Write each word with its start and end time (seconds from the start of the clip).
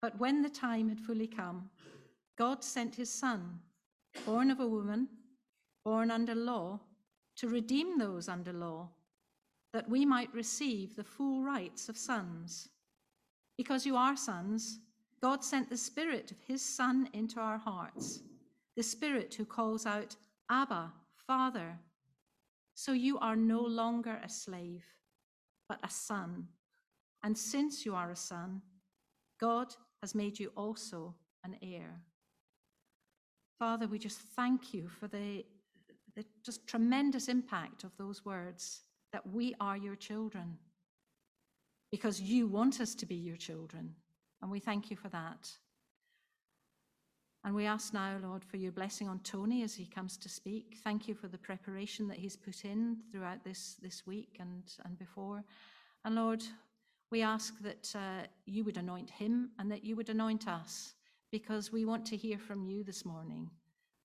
But 0.00 0.18
when 0.18 0.42
the 0.42 0.48
time 0.48 0.88
had 0.88 1.00
fully 1.00 1.26
come, 1.26 1.70
God 2.36 2.62
sent 2.62 2.94
his 2.94 3.10
Son, 3.10 3.58
born 4.24 4.50
of 4.50 4.60
a 4.60 4.66
woman, 4.66 5.08
born 5.84 6.10
under 6.10 6.34
law, 6.34 6.80
to 7.36 7.48
redeem 7.48 7.98
those 7.98 8.28
under 8.28 8.52
law, 8.52 8.88
that 9.72 9.88
we 9.88 10.04
might 10.06 10.32
receive 10.32 10.94
the 10.94 11.04
full 11.04 11.42
rights 11.42 11.88
of 11.88 11.96
sons. 11.96 12.68
Because 13.56 13.84
you 13.84 13.96
are 13.96 14.16
sons, 14.16 14.78
God 15.20 15.42
sent 15.42 15.68
the 15.68 15.76
Spirit 15.76 16.30
of 16.30 16.36
his 16.46 16.62
Son 16.62 17.08
into 17.12 17.40
our 17.40 17.58
hearts, 17.58 18.20
the 18.76 18.82
Spirit 18.84 19.34
who 19.34 19.44
calls 19.44 19.84
out, 19.84 20.14
Abba, 20.48 20.92
Father. 21.26 21.76
So 22.74 22.92
you 22.92 23.18
are 23.18 23.34
no 23.34 23.60
longer 23.60 24.20
a 24.22 24.28
slave, 24.28 24.84
but 25.68 25.80
a 25.82 25.90
son. 25.90 26.46
And 27.24 27.36
since 27.36 27.84
you 27.84 27.96
are 27.96 28.12
a 28.12 28.16
son, 28.16 28.62
God 29.40 29.74
has 30.02 30.14
made 30.14 30.38
you 30.38 30.52
also 30.56 31.14
an 31.44 31.56
heir. 31.62 32.00
Father, 33.58 33.86
we 33.86 33.98
just 33.98 34.20
thank 34.36 34.72
you 34.72 34.88
for 34.88 35.08
the, 35.08 35.44
the 36.14 36.24
just 36.44 36.66
tremendous 36.66 37.28
impact 37.28 37.84
of 37.84 37.90
those 37.96 38.24
words 38.24 38.82
that 39.12 39.26
we 39.26 39.54
are 39.60 39.76
your 39.76 39.96
children 39.96 40.56
because 41.90 42.20
you 42.20 42.46
want 42.46 42.80
us 42.80 42.94
to 42.94 43.06
be 43.06 43.14
your 43.14 43.36
children. 43.36 43.94
And 44.42 44.50
we 44.50 44.60
thank 44.60 44.90
you 44.90 44.96
for 44.96 45.08
that. 45.08 45.50
And 47.44 47.54
we 47.54 47.66
ask 47.66 47.94
now, 47.94 48.16
Lord, 48.22 48.44
for 48.44 48.56
your 48.56 48.72
blessing 48.72 49.08
on 49.08 49.20
Tony 49.20 49.62
as 49.62 49.74
he 49.74 49.86
comes 49.86 50.16
to 50.18 50.28
speak. 50.28 50.78
Thank 50.84 51.08
you 51.08 51.14
for 51.14 51.28
the 51.28 51.38
preparation 51.38 52.06
that 52.08 52.18
he's 52.18 52.36
put 52.36 52.64
in 52.64 52.98
throughout 53.10 53.42
this, 53.44 53.76
this 53.80 54.06
week 54.06 54.36
and, 54.38 54.62
and 54.84 54.98
before. 54.98 55.42
And 56.04 56.14
Lord, 56.14 56.42
we 57.10 57.22
ask 57.22 57.54
that 57.62 57.92
uh, 57.94 58.26
you 58.46 58.64
would 58.64 58.76
anoint 58.76 59.10
him 59.10 59.50
and 59.58 59.70
that 59.70 59.84
you 59.84 59.96
would 59.96 60.10
anoint 60.10 60.46
us 60.46 60.94
because 61.30 61.72
we 61.72 61.84
want 61.84 62.04
to 62.06 62.16
hear 62.16 62.38
from 62.38 62.64
you 62.64 62.84
this 62.84 63.04
morning. 63.04 63.50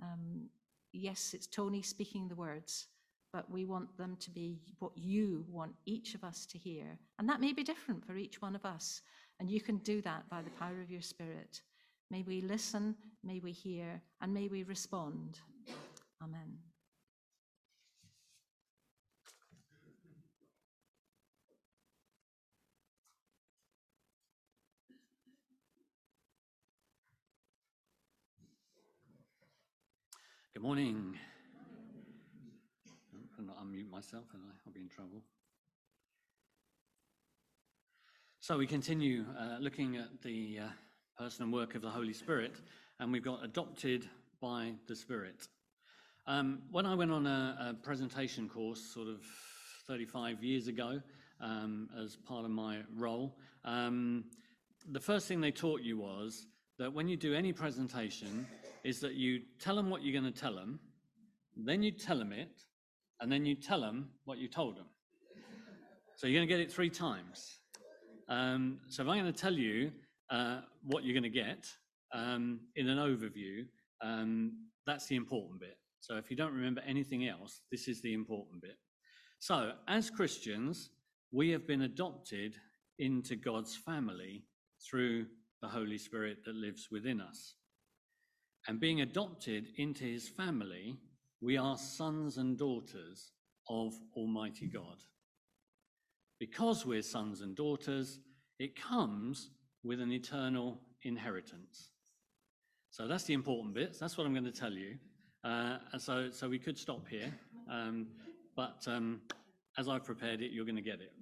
Um, 0.01 0.49
yes, 0.91 1.33
it's 1.33 1.47
Tony 1.47 1.81
speaking 1.81 2.27
the 2.27 2.35
words, 2.35 2.87
but 3.31 3.49
we 3.49 3.65
want 3.65 3.97
them 3.97 4.17
to 4.19 4.29
be 4.29 4.61
what 4.79 4.91
you 4.95 5.45
want 5.49 5.73
each 5.85 6.15
of 6.15 6.23
us 6.23 6.45
to 6.47 6.57
hear. 6.57 6.97
And 7.19 7.27
that 7.27 7.41
may 7.41 7.53
be 7.53 7.63
different 7.63 8.05
for 8.05 8.15
each 8.15 8.41
one 8.41 8.55
of 8.55 8.65
us. 8.65 9.01
And 9.39 9.49
you 9.49 9.61
can 9.61 9.77
do 9.77 10.01
that 10.01 10.29
by 10.29 10.41
the 10.41 10.51
power 10.51 10.81
of 10.81 10.91
your 10.91 11.01
Spirit. 11.01 11.61
May 12.11 12.23
we 12.23 12.41
listen, 12.41 12.95
may 13.23 13.39
we 13.39 13.51
hear, 13.51 14.01
and 14.21 14.33
may 14.33 14.47
we 14.47 14.63
respond. 14.63 15.39
Amen. 16.21 16.72
Good 30.53 30.61
morning. 30.61 31.17
I'll 33.39 33.43
not 33.43 33.57
unmute 33.65 33.89
myself 33.89 34.25
and 34.35 34.43
I'll 34.67 34.71
be 34.71 34.81
in 34.81 34.87
trouble. 34.87 35.23
So 38.39 38.59
we 38.59 38.67
continue 38.67 39.25
uh, 39.35 39.57
looking 39.59 39.97
at 39.97 40.21
the 40.21 40.59
uh, 40.61 40.67
person 41.17 41.45
and 41.45 41.51
work 41.51 41.73
of 41.73 41.81
the 41.81 41.89
Holy 41.89 42.13
Spirit, 42.13 42.53
and 42.99 43.11
we've 43.11 43.23
got 43.23 43.43
adopted 43.43 44.07
by 44.39 44.73
the 44.85 44.95
Spirit. 44.95 45.47
Um, 46.27 46.59
when 46.69 46.85
I 46.85 46.93
went 46.93 47.09
on 47.09 47.25
a, 47.25 47.71
a, 47.71 47.73
presentation 47.73 48.47
course 48.47 48.79
sort 48.79 49.07
of 49.07 49.23
35 49.87 50.43
years 50.43 50.67
ago 50.67 51.01
um, 51.41 51.89
as 51.99 52.15
part 52.15 52.45
of 52.45 52.51
my 52.51 52.81
role, 52.95 53.35
um, 53.65 54.25
the 54.87 54.99
first 54.99 55.27
thing 55.27 55.41
they 55.41 55.49
taught 55.49 55.81
you 55.81 55.97
was 55.97 56.45
that 56.83 56.91
when 56.91 57.07
you 57.07 57.15
do 57.15 57.33
any 57.33 57.53
presentation, 57.53 58.45
is 58.83 58.99
that 58.99 59.13
you 59.13 59.39
tell 59.57 59.73
them 59.73 59.89
what 59.89 60.03
you're 60.03 60.19
going 60.19 60.29
to 60.29 60.37
tell 60.37 60.53
them, 60.53 60.81
then 61.55 61.81
you 61.81 61.91
tell 61.91 62.17
them 62.17 62.33
it, 62.33 62.59
and 63.21 63.31
then 63.31 63.45
you 63.45 63.55
tell 63.55 63.79
them 63.79 64.09
what 64.25 64.37
you 64.37 64.49
told 64.49 64.75
them. 64.75 64.87
So 66.17 66.27
you're 66.27 66.37
going 66.37 66.45
to 66.45 66.53
get 66.53 66.59
it 66.59 66.69
three 66.69 66.89
times. 66.89 67.59
Um, 68.27 68.79
so 68.89 69.01
if 69.01 69.07
I'm 69.07 69.17
going 69.17 69.31
to 69.31 69.41
tell 69.41 69.53
you 69.53 69.93
uh, 70.29 70.59
what 70.83 71.05
you're 71.05 71.13
going 71.13 71.23
to 71.23 71.29
get 71.29 71.69
um, 72.13 72.59
in 72.75 72.89
an 72.89 72.97
overview, 72.97 73.65
um, 74.01 74.51
that's 74.85 75.05
the 75.05 75.15
important 75.15 75.61
bit. 75.61 75.77
So 76.01 76.17
if 76.17 76.29
you 76.29 76.35
don't 76.35 76.53
remember 76.53 76.81
anything 76.85 77.29
else, 77.29 77.61
this 77.71 77.87
is 77.87 78.01
the 78.01 78.13
important 78.13 78.61
bit. 78.61 78.75
So 79.39 79.71
as 79.87 80.09
Christians, 80.09 80.89
we 81.31 81.49
have 81.51 81.65
been 81.65 81.83
adopted 81.83 82.57
into 82.99 83.37
God's 83.37 83.73
family 83.73 84.43
through 84.85 85.27
the 85.63 85.69
Holy 85.69 85.97
Spirit 85.97 86.43
that 86.43 86.55
lives 86.55 86.89
within 86.91 87.21
us. 87.21 87.55
And 88.67 88.81
being 88.81 88.99
adopted 88.99 89.67
into 89.77 90.03
his 90.03 90.27
family, 90.27 90.97
we 91.39 91.55
are 91.55 91.77
sons 91.77 92.37
and 92.37 92.57
daughters 92.57 93.31
of 93.69 93.93
Almighty 94.13 94.67
God. 94.67 94.97
Because 96.37 96.85
we're 96.85 97.01
sons 97.01 97.39
and 97.39 97.55
daughters, 97.55 98.19
it 98.59 98.75
comes 98.75 99.51
with 99.85 100.01
an 100.01 100.11
eternal 100.11 100.81
inheritance. 101.03 101.91
So 102.89 103.07
that's 103.07 103.23
the 103.23 103.33
important 103.33 103.73
bits. 103.73 103.97
That's 103.97 104.17
what 104.17 104.27
I'm 104.27 104.33
going 104.33 104.43
to 104.43 104.51
tell 104.51 104.73
you. 104.73 104.97
Uh, 105.45 105.77
so, 105.97 106.29
so 106.29 106.49
we 106.49 106.59
could 106.59 106.77
stop 106.77 107.07
here, 107.07 107.33
um, 107.71 108.07
but 108.57 108.83
um, 108.87 109.21
as 109.77 109.87
I've 109.87 110.03
prepared 110.03 110.41
it, 110.41 110.51
you're 110.51 110.65
going 110.65 110.75
to 110.75 110.81
get 110.81 110.99
it. 110.99 111.13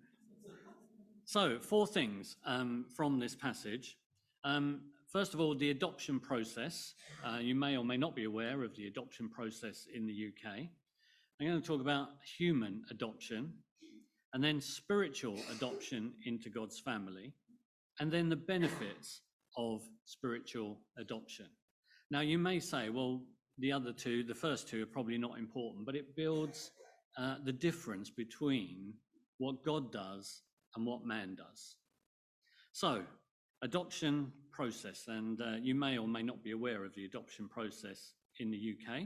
So, 1.25 1.59
four 1.59 1.85
things 1.85 2.37
um, 2.45 2.85
from 2.95 3.19
this 3.19 3.35
passage. 3.35 3.97
Um, 4.43 4.81
First 5.11 5.33
of 5.33 5.41
all, 5.41 5.53
the 5.53 5.71
adoption 5.71 6.21
process. 6.21 6.93
Uh, 7.21 7.39
you 7.39 7.53
may 7.53 7.75
or 7.75 7.83
may 7.83 7.97
not 7.97 8.15
be 8.15 8.23
aware 8.23 8.63
of 8.63 8.73
the 8.77 8.87
adoption 8.87 9.27
process 9.27 9.85
in 9.93 10.07
the 10.07 10.13
UK. 10.13 10.69
I'm 11.39 11.47
going 11.47 11.61
to 11.61 11.67
talk 11.67 11.81
about 11.81 12.07
human 12.37 12.83
adoption, 12.89 13.51
and 14.33 14.41
then 14.41 14.61
spiritual 14.61 15.37
adoption 15.51 16.13
into 16.25 16.49
God's 16.49 16.79
family, 16.79 17.33
and 17.99 18.09
then 18.09 18.29
the 18.29 18.37
benefits 18.37 19.19
of 19.57 19.81
spiritual 20.05 20.79
adoption. 20.97 21.47
Now, 22.09 22.21
you 22.21 22.39
may 22.39 22.61
say, 22.61 22.87
well, 22.87 23.21
the 23.57 23.73
other 23.73 23.91
two, 23.91 24.23
the 24.23 24.33
first 24.33 24.69
two, 24.69 24.83
are 24.83 24.93
probably 24.93 25.17
not 25.17 25.37
important, 25.37 25.85
but 25.85 25.95
it 25.97 26.15
builds 26.15 26.71
uh, 27.17 27.35
the 27.43 27.51
difference 27.51 28.09
between 28.09 28.93
what 29.39 29.65
God 29.65 29.91
does 29.91 30.43
and 30.77 30.85
what 30.85 31.05
man 31.05 31.35
does. 31.35 31.75
So, 32.71 33.03
adoption 33.61 34.31
process, 34.51 35.05
and 35.07 35.41
uh, 35.41 35.55
you 35.61 35.75
may 35.75 35.97
or 35.97 36.07
may 36.07 36.23
not 36.23 36.43
be 36.43 36.51
aware 36.51 36.83
of 36.83 36.93
the 36.95 37.05
adoption 37.05 37.47
process 37.47 38.13
in 38.39 38.51
the 38.51 38.57
UK, 38.57 39.03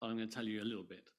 but 0.00 0.08
I'm 0.08 0.16
going 0.16 0.28
to 0.28 0.34
tell 0.34 0.44
you 0.44 0.62
a 0.62 0.64
little 0.64 0.84
bit. 0.84 1.10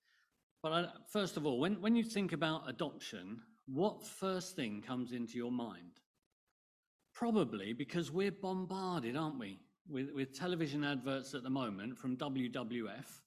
But 0.61 0.71
I, 0.71 0.85
first 1.11 1.37
of 1.37 1.45
all, 1.45 1.59
when, 1.59 1.79
when 1.81 1.95
you 1.95 2.03
think 2.03 2.33
about 2.33 2.69
adoption, 2.69 3.41
what 3.67 4.05
first 4.05 4.55
thing 4.55 4.81
comes 4.81 5.11
into 5.11 5.37
your 5.37 5.51
mind? 5.51 6.01
Probably 7.13 7.73
because 7.73 8.11
we're 8.11 8.31
bombarded, 8.31 9.15
aren't 9.15 9.39
we, 9.39 9.59
with, 9.89 10.09
with 10.13 10.37
television 10.37 10.83
adverts 10.83 11.33
at 11.33 11.43
the 11.43 11.49
moment 11.49 11.97
from 11.97 12.17
WWF, 12.17 13.21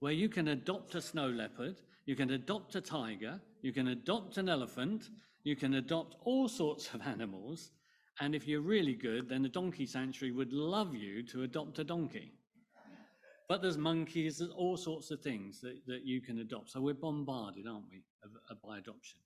where 0.00 0.12
you 0.12 0.28
can 0.28 0.48
adopt 0.48 0.94
a 0.94 1.00
snow 1.00 1.28
leopard, 1.28 1.76
you 2.06 2.16
can 2.16 2.30
adopt 2.30 2.74
a 2.74 2.80
tiger, 2.80 3.40
you 3.62 3.72
can 3.72 3.88
adopt 3.88 4.38
an 4.38 4.48
elephant, 4.48 5.10
you 5.44 5.56
can 5.56 5.74
adopt 5.74 6.16
all 6.22 6.48
sorts 6.48 6.88
of 6.94 7.02
animals, 7.06 7.70
and 8.20 8.34
if 8.34 8.46
you're 8.48 8.60
really 8.60 8.94
good, 8.94 9.28
then 9.28 9.42
the 9.42 9.48
donkey 9.48 9.86
sanctuary 9.86 10.32
would 10.32 10.52
love 10.52 10.94
you 10.94 11.22
to 11.24 11.42
adopt 11.44 11.78
a 11.78 11.84
donkey. 11.84 12.32
But 13.48 13.62
there's 13.62 13.78
monkeys, 13.78 14.38
there's 14.38 14.50
all 14.50 14.76
sorts 14.76 15.10
of 15.10 15.20
things 15.22 15.60
that, 15.62 15.76
that 15.86 16.04
you 16.04 16.20
can 16.20 16.40
adopt. 16.40 16.70
So 16.70 16.80
we're 16.80 16.94
bombarded, 16.94 17.66
aren't 17.66 17.88
we, 17.90 18.02
of, 18.22 18.30
of, 18.50 18.60
by 18.62 18.78
adoption. 18.78 19.20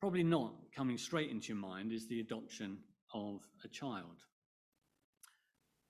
Probably 0.00 0.24
not 0.24 0.54
coming 0.74 0.98
straight 0.98 1.30
into 1.30 1.48
your 1.48 1.58
mind 1.58 1.92
is 1.92 2.08
the 2.08 2.20
adoption 2.20 2.78
of 3.14 3.46
a 3.64 3.68
child. 3.68 4.24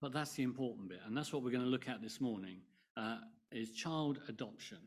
But 0.01 0.13
that's 0.13 0.33
the 0.33 0.43
important 0.43 0.91
bit, 0.91 1.01
and 1.07 1.17
that's 1.17 1.33
what 1.33 1.43
we're 1.43 1.51
going 1.51 1.65
to 1.65 1.71
look 1.71 1.89
at 1.89 2.03
this 2.03 2.21
morning, 2.21 2.61
uh, 2.97 3.17
is 3.53 3.73
child 3.73 4.21
adoption. 4.29 4.79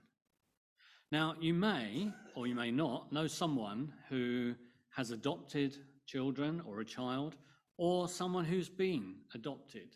Now, 1.11 1.35
you 1.41 1.53
may, 1.53 2.11
or 2.35 2.47
you 2.47 2.55
may 2.55 2.71
not, 2.71 3.11
know 3.11 3.27
someone 3.27 3.91
who 4.09 4.53
has 4.95 5.11
adopted 5.11 5.77
children 6.05 6.61
or 6.65 6.79
a 6.79 6.85
child, 6.85 7.35
or 7.77 8.07
someone 8.07 8.45
who's 8.45 8.69
been 8.69 9.15
adopted. 9.33 9.95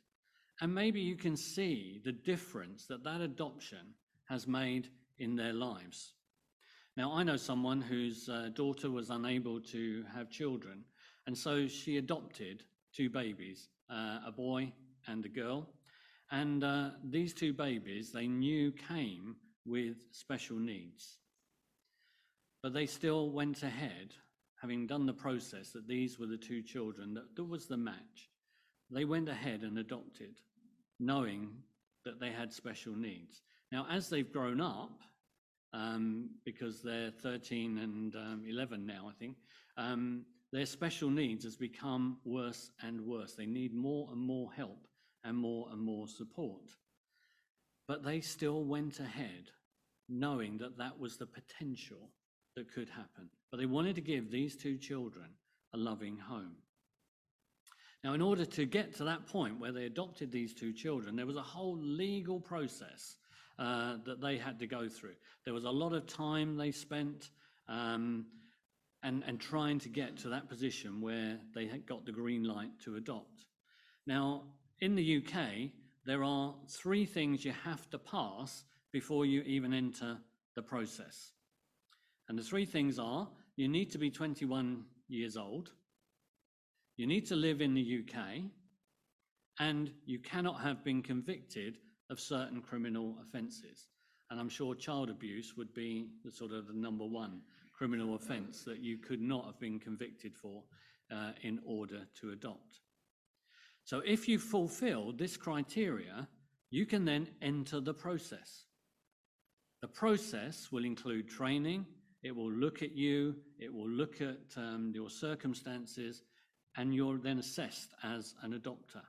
And 0.62 0.74
maybe 0.74 1.02
you 1.02 1.16
can 1.16 1.36
see 1.36 2.02
the 2.04 2.12
difference 2.12 2.86
that 2.88 3.04
that 3.04 3.22
adoption 3.22 3.94
has 4.30 4.48
made 4.48 4.90
in 5.18 5.36
their 5.36 5.54
lives. 5.54 6.14
Now, 6.98 7.12
I 7.12 7.24
know 7.24 7.36
someone 7.36 7.82
whose 7.82 8.30
uh, 8.30 8.50
daughter 8.54 8.90
was 8.90 9.10
unable 9.10 9.60
to 9.60 10.06
have 10.14 10.30
children, 10.30 10.86
and 11.28 11.38
so 11.38 11.68
she 11.68 11.98
adopted 11.98 12.64
two 12.96 13.10
babies, 13.10 13.68
uh, 13.90 14.20
a 14.26 14.32
boy 14.32 14.72
and 15.08 15.26
a 15.26 15.30
girl. 15.30 15.68
And 16.32 16.64
uh, 16.64 16.92
these 17.04 17.34
two 17.34 17.54
babies, 17.54 18.12
they 18.12 18.28
knew 18.28 18.72
came 18.72 19.36
with 19.66 19.98
special 20.12 20.58
needs. 20.58 21.20
But 22.64 22.74
they 22.74 22.86
still 22.86 23.30
went 23.30 23.62
ahead 23.64 24.16
having 24.66 24.88
done 24.88 25.06
the 25.06 25.14
process, 25.14 25.70
that 25.70 25.88
these 25.88 26.18
were 26.18 26.26
the 26.26 26.36
two 26.36 26.60
children, 26.60 27.14
that, 27.14 27.36
that 27.36 27.44
was 27.44 27.68
the 27.68 27.78
match. 27.78 28.32
They 28.90 29.06
went 29.06 29.30
ahead 29.30 29.62
and 29.62 29.78
adopted, 29.78 30.40
knowing 31.00 31.50
that 32.04 32.20
they 32.20 32.32
had 32.32 32.52
special 32.52 32.96
needs. 32.96 33.44
Now, 33.72 33.86
as 33.92 34.10
they've 34.10 34.32
grown 34.32 34.60
up, 34.60 35.02
um, 35.72 36.32
because 36.46 36.82
they're 36.82 37.12
13 37.12 37.78
and 37.78 38.16
um, 38.16 38.44
11 38.50 38.88
now, 38.88 39.08
I 39.08 39.14
think, 39.20 39.36
um, 39.78 40.26
their 40.52 40.66
special 40.66 41.12
needs 41.12 41.44
has 41.44 41.56
become 41.56 42.18
worse 42.26 42.72
and 42.82 43.00
worse. 43.02 43.36
They 43.36 43.46
need 43.46 43.72
more 43.72 44.10
and 44.12 44.20
more 44.20 44.52
help 44.52 44.88
and 45.24 45.38
more 45.38 45.68
and 45.72 45.80
more 45.80 46.08
support. 46.08 46.72
But 47.88 48.04
they 48.04 48.20
still 48.20 48.64
went 48.64 49.00
ahead 49.00 49.52
knowing 50.10 50.58
that 50.58 50.80
that 50.80 51.00
was 51.00 51.18
the 51.18 51.28
potential 51.28 52.10
that 52.56 52.74
could 52.74 52.90
happen. 52.90 53.30
But 53.56 53.62
they 53.62 53.68
wanted 53.68 53.96
to 53.96 54.02
give 54.02 54.30
these 54.30 54.58
two 54.58 54.78
children 54.78 55.28
a 55.74 55.78
loving 55.78 56.18
home. 56.18 56.58
Now, 58.04 58.12
in 58.12 58.22
order 58.22 58.44
to 58.44 58.66
get 58.66 58.94
to 58.96 59.06
that 59.06 59.28
point 59.28 59.62
where 59.62 59.72
they 59.72 59.86
adopted 59.86 60.30
these 60.30 60.54
two 60.54 60.74
children, 60.74 61.16
there 61.16 61.26
was 61.26 61.38
a 61.38 61.42
whole 61.42 61.78
legal 61.78 62.42
process 62.42 63.16
uh, 63.58 63.96
that 64.04 64.20
they 64.20 64.38
had 64.38 64.60
to 64.60 64.68
go 64.68 64.90
through. 64.90 65.16
There 65.46 65.54
was 65.54 65.64
a 65.64 65.70
lot 65.70 65.94
of 65.94 66.06
time 66.06 66.58
they 66.58 66.72
spent 66.72 67.30
um, 67.70 68.26
and, 69.04 69.24
and 69.26 69.40
trying 69.40 69.80
to 69.80 69.88
get 69.88 70.18
to 70.18 70.30
that 70.32 70.50
position 70.50 71.00
where 71.00 71.40
they 71.56 71.66
had 71.66 71.86
got 71.86 72.06
the 72.06 72.12
green 72.12 72.44
light 72.44 72.78
to 72.84 72.98
adopt. 72.98 73.46
Now, 74.06 74.44
in 74.82 74.96
the 74.96 75.24
UK, 75.24 75.72
there 76.06 76.26
are 76.26 76.54
three 76.68 77.06
things 77.06 77.46
you 77.46 77.54
have 77.64 77.90
to 77.92 78.00
pass 78.00 78.66
before 78.92 79.26
you 79.26 79.44
even 79.44 79.74
enter 79.74 80.18
the 80.56 80.62
process. 80.62 81.32
And 82.28 82.38
the 82.38 82.44
three 82.44 82.66
things 82.66 83.00
are 83.00 83.30
you 83.56 83.68
need 83.68 83.92
to 83.92 83.98
be 83.98 84.10
21 84.10 84.84
years 85.08 85.38
old, 85.38 85.72
you 86.98 87.08
need 87.08 87.26
to 87.28 87.36
live 87.36 87.62
in 87.62 87.74
the 87.74 88.04
UK, 88.04 88.44
and 89.60 89.92
you 90.06 90.20
cannot 90.20 90.62
have 90.62 90.84
been 90.84 91.02
convicted 91.02 91.78
of 92.10 92.20
certain 92.20 92.62
criminal 92.62 93.16
offences. 93.22 93.88
And 94.30 94.40
I'm 94.40 94.50
sure 94.50 94.76
child 94.76 95.10
abuse 95.10 95.56
would 95.56 95.74
be 95.74 96.10
the 96.24 96.32
sort 96.32 96.52
of 96.52 96.68
the 96.68 96.74
number 96.74 97.06
one 97.06 97.42
criminal 97.74 98.16
offence 98.16 98.64
that 98.64 98.80
you 98.80 98.98
could 98.98 99.22
not 99.22 99.46
have 99.46 99.60
been 99.60 99.80
convicted 99.80 100.36
for 100.36 100.64
uh, 101.12 101.32
in 101.44 101.60
order 101.66 102.08
to 102.22 102.32
adopt. 102.32 102.80
So 103.84 104.02
if 104.06 104.28
you 104.28 104.40
fulfill 104.40 105.12
this 105.12 105.38
criteria, 105.38 106.28
you 106.72 106.86
can 106.86 107.06
then 107.06 107.28
enter 107.42 107.80
the 107.80 107.94
process. 107.94 108.66
The 109.82 109.88
process 109.88 110.72
will 110.72 110.86
include 110.86 111.30
training, 111.30 111.86
it 112.26 112.36
will 112.36 112.52
look 112.52 112.82
at 112.82 112.94
you, 112.94 113.36
it 113.60 113.72
will 113.72 113.88
look 113.88 114.20
at 114.20 114.40
um, 114.58 114.92
your 114.96 115.12
circumstances, 115.12 116.24
and 116.76 116.92
you're 116.92 117.20
then 117.20 117.38
assessed 117.38 117.94
as 118.04 118.34
an 118.42 118.60
adopter. 118.60 119.04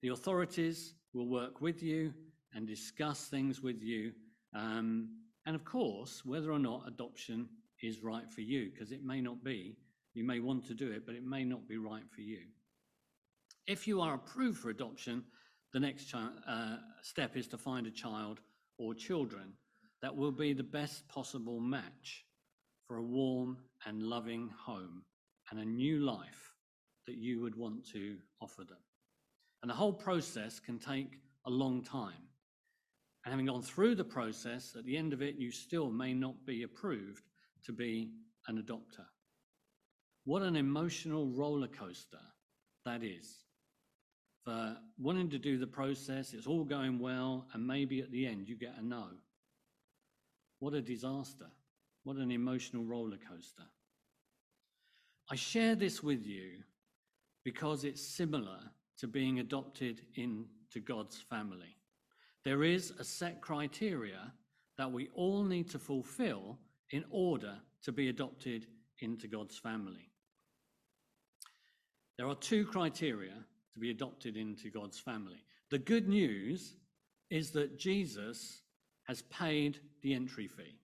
The 0.00 0.08
authorities 0.08 0.94
will 1.12 1.28
work 1.28 1.60
with 1.60 1.82
you 1.82 2.14
and 2.54 2.66
discuss 2.66 3.26
things 3.26 3.60
with 3.60 3.82
you. 3.82 4.12
Um, 4.54 5.10
and 5.44 5.54
of 5.54 5.66
course, 5.66 6.24
whether 6.24 6.50
or 6.50 6.58
not 6.58 6.88
adoption 6.88 7.46
is 7.82 8.02
right 8.02 8.28
for 8.32 8.40
you, 8.40 8.70
because 8.70 8.90
it 8.90 9.04
may 9.04 9.20
not 9.20 9.44
be. 9.44 9.76
You 10.14 10.24
may 10.24 10.40
want 10.40 10.66
to 10.68 10.74
do 10.74 10.90
it, 10.90 11.04
but 11.04 11.14
it 11.14 11.24
may 11.26 11.44
not 11.44 11.68
be 11.68 11.76
right 11.76 12.08
for 12.10 12.22
you. 12.22 12.40
If 13.66 13.86
you 13.86 14.00
are 14.00 14.14
approved 14.14 14.60
for 14.60 14.70
adoption, 14.70 15.24
the 15.74 15.80
next 15.80 16.14
uh, 16.14 16.76
step 17.02 17.36
is 17.36 17.48
to 17.48 17.58
find 17.58 17.86
a 17.86 17.90
child 17.90 18.40
or 18.78 18.94
children 18.94 19.52
that 20.02 20.16
will 20.16 20.32
be 20.32 20.52
the 20.52 20.62
best 20.62 21.08
possible 21.08 21.60
match 21.60 22.24
for 22.86 22.96
a 22.96 23.02
warm 23.02 23.58
and 23.86 24.02
loving 24.02 24.50
home 24.58 25.02
and 25.50 25.60
a 25.60 25.64
new 25.64 26.00
life 26.00 26.54
that 27.06 27.16
you 27.16 27.40
would 27.40 27.56
want 27.56 27.86
to 27.92 28.16
offer 28.40 28.64
them. 28.64 28.78
And 29.62 29.70
the 29.70 29.74
whole 29.74 29.92
process 29.92 30.60
can 30.60 30.78
take 30.78 31.20
a 31.46 31.50
long 31.50 31.82
time. 31.82 32.28
And 33.24 33.32
having 33.32 33.46
gone 33.46 33.62
through 33.62 33.96
the 33.96 34.04
process, 34.04 34.74
at 34.78 34.84
the 34.84 34.96
end 34.96 35.12
of 35.12 35.22
it, 35.22 35.36
you 35.36 35.50
still 35.50 35.90
may 35.90 36.14
not 36.14 36.46
be 36.46 36.62
approved 36.62 37.24
to 37.64 37.72
be 37.72 38.10
an 38.46 38.62
adopter. 38.62 39.04
What 40.24 40.42
an 40.42 40.56
emotional 40.56 41.26
roller 41.26 41.68
coaster 41.68 42.20
that 42.84 43.02
is. 43.02 43.44
For 44.44 44.76
wanting 44.98 45.30
to 45.30 45.38
do 45.38 45.58
the 45.58 45.66
process, 45.66 46.32
it's 46.32 46.46
all 46.46 46.64
going 46.64 46.98
well, 46.98 47.46
and 47.52 47.66
maybe 47.66 48.00
at 48.00 48.10
the 48.10 48.26
end 48.26 48.48
you 48.48 48.56
get 48.56 48.74
a 48.78 48.84
no. 48.84 49.08
What 50.60 50.74
a 50.74 50.80
disaster. 50.80 51.46
What 52.04 52.16
an 52.16 52.30
emotional 52.30 52.84
roller 52.84 53.18
coaster. 53.28 53.64
I 55.30 55.36
share 55.36 55.74
this 55.74 56.02
with 56.02 56.26
you 56.26 56.62
because 57.44 57.84
it's 57.84 58.02
similar 58.02 58.60
to 58.98 59.06
being 59.06 59.40
adopted 59.40 60.00
into 60.14 60.80
God's 60.84 61.18
family. 61.18 61.76
There 62.44 62.64
is 62.64 62.92
a 62.98 63.04
set 63.04 63.40
criteria 63.40 64.32
that 64.78 64.90
we 64.90 65.08
all 65.14 65.44
need 65.44 65.68
to 65.70 65.78
fulfill 65.78 66.58
in 66.90 67.04
order 67.10 67.54
to 67.82 67.92
be 67.92 68.08
adopted 68.08 68.66
into 69.00 69.28
God's 69.28 69.58
family. 69.58 70.10
There 72.16 72.26
are 72.26 72.34
two 72.34 72.64
criteria 72.64 73.34
to 73.74 73.78
be 73.78 73.90
adopted 73.90 74.36
into 74.36 74.70
God's 74.70 74.98
family. 74.98 75.44
The 75.70 75.78
good 75.78 76.08
news 76.08 76.74
is 77.30 77.50
that 77.50 77.78
Jesus 77.78 78.62
has 79.04 79.22
paid 79.22 79.80
the 80.02 80.14
entry 80.14 80.48
fee. 80.48 80.78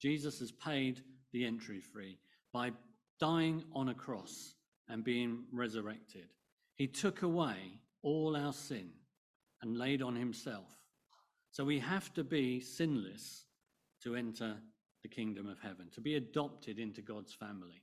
Jesus 0.00 0.38
has 0.40 0.52
paid 0.52 1.02
the 1.32 1.44
entry 1.44 1.80
fee 1.80 2.18
by 2.52 2.72
dying 3.20 3.64
on 3.72 3.88
a 3.88 3.94
cross 3.94 4.54
and 4.88 5.04
being 5.04 5.44
resurrected. 5.52 6.28
He 6.76 6.86
took 6.86 7.22
away 7.22 7.56
all 8.02 8.36
our 8.36 8.52
sin 8.52 8.90
and 9.62 9.76
laid 9.76 10.02
on 10.02 10.14
himself. 10.14 10.66
So 11.50 11.64
we 11.64 11.78
have 11.80 12.14
to 12.14 12.24
be 12.24 12.60
sinless 12.60 13.44
to 14.02 14.14
enter 14.14 14.56
the 15.02 15.08
kingdom 15.08 15.48
of 15.48 15.58
heaven, 15.60 15.88
to 15.94 16.00
be 16.00 16.14
adopted 16.14 16.78
into 16.78 17.02
God's 17.02 17.34
family. 17.34 17.82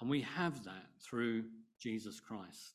And 0.00 0.10
we 0.10 0.20
have 0.22 0.64
that 0.64 0.86
through 1.00 1.44
Jesus 1.80 2.20
Christ. 2.20 2.74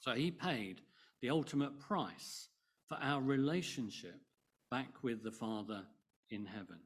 So 0.00 0.12
he 0.12 0.30
paid 0.30 0.80
the 1.20 1.30
ultimate 1.30 1.78
price 1.78 2.48
for 2.88 2.98
our 3.00 3.20
relationship 3.20 4.20
back 4.72 5.02
with 5.02 5.22
the 5.22 5.30
Father 5.30 5.82
in 6.30 6.46
heaven. 6.46 6.78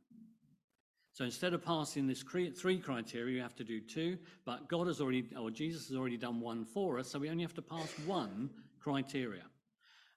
So 1.12 1.24
instead 1.24 1.54
of 1.54 1.64
passing 1.64 2.08
this 2.08 2.24
three 2.24 2.80
criteria, 2.80 3.36
you 3.36 3.40
have 3.40 3.54
to 3.54 3.64
do 3.64 3.80
two, 3.80 4.18
but 4.44 4.68
God 4.68 4.88
has 4.88 5.00
already, 5.00 5.24
or 5.40 5.52
Jesus 5.52 5.86
has 5.86 5.96
already 5.96 6.16
done 6.16 6.40
one 6.40 6.64
for 6.64 6.98
us, 6.98 7.08
so 7.08 7.20
we 7.20 7.30
only 7.30 7.44
have 7.44 7.54
to 7.54 7.62
pass 7.62 7.88
one 8.04 8.50
criteria. 8.80 9.44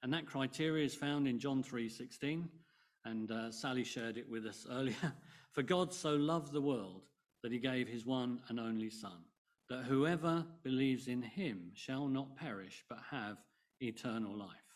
And 0.01 0.11
that 0.11 0.25
criteria 0.25 0.83
is 0.83 0.95
found 0.95 1.27
in 1.27 1.37
John 1.37 1.61
3:16, 1.61 2.49
and 3.05 3.31
uh, 3.31 3.51
Sally 3.51 3.83
shared 3.83 4.17
it 4.17 4.27
with 4.27 4.47
us 4.47 4.65
earlier. 4.71 5.13
For 5.51 5.61
God 5.61 5.93
so 5.93 6.15
loved 6.15 6.51
the 6.51 6.61
world 6.61 7.03
that 7.43 7.51
he 7.51 7.59
gave 7.59 7.87
his 7.87 8.03
one 8.03 8.39
and 8.47 8.59
only 8.59 8.89
Son, 8.89 9.25
that 9.69 9.83
whoever 9.83 10.43
believes 10.63 11.07
in 11.07 11.21
him 11.21 11.69
shall 11.75 12.07
not 12.07 12.35
perish 12.35 12.83
but 12.89 12.99
have 13.11 13.37
eternal 13.79 14.35
life. 14.35 14.68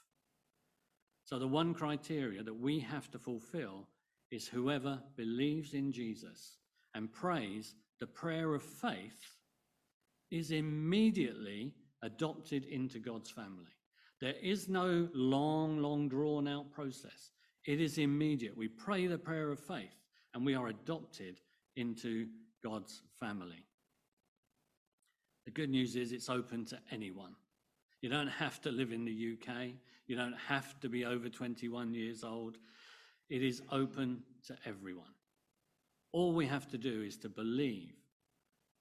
So, 1.34 1.40
the 1.40 1.48
one 1.48 1.74
criteria 1.74 2.44
that 2.44 2.54
we 2.54 2.80
have 2.82 3.10
to 3.10 3.18
fulfill 3.18 3.88
is 4.30 4.48
whoever 4.48 5.02
believes 5.18 5.74
in 5.74 5.92
Jesus 5.92 6.60
and 6.94 7.12
prays 7.12 7.74
the 8.00 8.06
prayer 8.06 8.54
of 8.54 8.62
faith 8.62 9.18
is 10.30 10.52
immediately 10.52 11.74
adopted 12.04 12.66
into 12.66 13.00
God's 13.00 13.32
family. 13.32 13.72
There 14.22 14.36
is 14.44 14.70
no 14.70 15.10
long, 15.16 15.80
long 15.80 16.08
drawn 16.08 16.48
out 16.48 16.72
process. 16.72 17.32
It 17.66 17.82
is 17.82 17.98
immediate. 17.98 18.56
We 18.56 18.68
pray 18.68 19.08
the 19.08 19.18
prayer 19.18 19.50
of 19.50 19.60
faith 19.60 20.04
and 20.36 20.46
we 20.46 20.54
are 20.54 20.68
adopted 20.68 21.40
into 21.76 22.28
God's 22.64 23.02
family. 23.20 23.66
The 25.46 25.52
good 25.52 25.72
news 25.72 25.96
is 25.96 26.12
it's 26.12 26.30
open 26.30 26.64
to 26.66 26.78
anyone. 26.92 27.34
You 28.04 28.10
don't 28.10 28.28
have 28.28 28.60
to 28.64 28.70
live 28.70 28.92
in 28.92 29.06
the 29.06 29.38
UK. 29.38 29.70
You 30.08 30.18
don't 30.18 30.36
have 30.50 30.78
to 30.82 30.90
be 30.90 31.06
over 31.06 31.30
21 31.30 31.94
years 31.94 32.26
old. 32.26 32.58
It 33.30 33.42
is 33.42 33.62
open 33.72 34.24
to 34.48 34.58
everyone. 34.66 35.14
All 36.12 36.34
we 36.34 36.46
have 36.46 36.68
to 36.72 36.78
do 36.78 37.02
is 37.02 37.16
to 37.20 37.30
believe, 37.30 37.94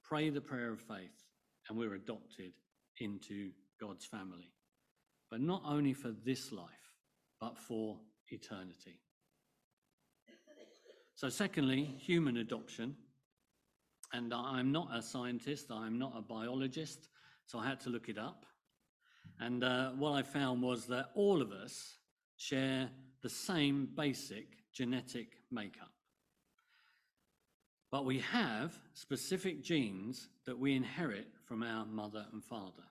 pray 0.03 0.29
the 0.31 0.41
prayer 0.41 0.73
of 0.73 0.81
faith, 0.81 1.23
and 1.69 1.79
we're 1.79 1.95
adopted 1.95 2.53
into 2.99 3.53
God's 3.81 4.05
family. 4.05 4.51
But 5.31 5.41
not 5.41 5.63
only 5.65 5.93
for 5.93 6.11
this 6.25 6.51
life, 6.51 6.67
but 7.41 7.57
for 7.57 8.01
eternity. 8.27 8.99
So, 11.15 11.29
secondly, 11.29 11.85
human 11.85 12.39
adoption. 12.39 12.97
And 14.13 14.35
I'm 14.35 14.73
not 14.73 14.89
a 14.93 15.01
scientist, 15.01 15.71
I'm 15.71 15.97
not 15.97 16.13
a 16.17 16.23
biologist, 16.23 17.09
so 17.47 17.61
I 17.61 17.69
had 17.69 17.79
to 17.83 17.89
look 17.89 18.09
it 18.09 18.19
up. 18.19 18.47
And 19.45 19.65
uh, 19.65 19.91
what 19.91 20.13
I 20.13 20.23
found 20.23 20.63
was 20.63 20.87
that 20.87 21.11
all 21.17 21.43
of 21.43 21.51
us 21.51 21.97
share 22.37 22.89
the 23.23 23.29
same 23.29 23.89
basic 23.97 24.47
genetic 24.73 25.33
makeup. 25.51 25.91
But 27.91 28.05
we 28.05 28.21
have 28.21 28.73
specific 28.95 29.61
genes 29.61 30.29
that 30.47 30.57
we 30.57 30.77
inherit 30.77 31.27
from 31.45 31.65
our 31.65 31.85
mother 31.85 32.25
and 32.33 32.43
father. 32.43 32.85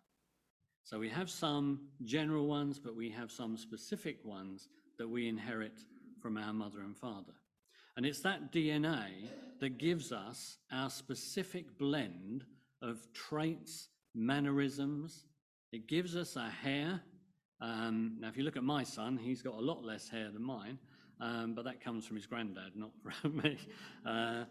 So 0.84 1.00
we 1.00 1.08
have 1.08 1.30
some 1.30 1.88
general 2.04 2.48
ones, 2.48 2.80
but 2.80 2.98
we 2.98 3.10
have 3.12 3.32
some 3.32 3.56
specific 3.56 4.18
ones 4.26 4.68
that 4.98 5.08
we 5.08 5.30
inherit 5.30 5.80
from 6.22 6.36
our 6.36 6.52
mother 6.52 6.82
and 6.82 6.98
father. 6.98 7.34
And 7.96 8.06
it's 8.06 8.20
that 8.22 8.52
DNA 8.52 9.08
that 9.62 9.78
gives 9.78 10.12
us 10.12 10.58
our 10.70 10.90
specific 10.90 11.78
blend 11.78 12.44
of 12.82 13.08
traits, 13.14 13.88
mannerisms. 14.14 15.24
It 15.72 15.88
gives 15.88 16.16
us 16.16 16.36
a 16.36 16.50
hair. 16.50 17.02
Um, 17.62 18.18
now, 18.20 18.28
if 18.28 18.38
you 18.38 18.44
look 18.44 18.58
at 18.58 18.64
my 18.64 18.84
son, 18.84 19.18
he's 19.18 19.42
got 19.42 19.54
a 19.54 19.62
lot 19.62 19.84
less 19.84 20.10
hair 20.10 20.30
than 20.32 20.44
mine, 20.44 20.78
um, 21.22 21.54
but 21.54 21.64
that 21.66 21.82
comes 21.82 22.06
from 22.06 22.18
his 22.18 22.26
granddad, 22.26 22.76
not 22.76 22.92
from 23.22 23.38
me. 23.38 23.58
Uh, 24.06 24.44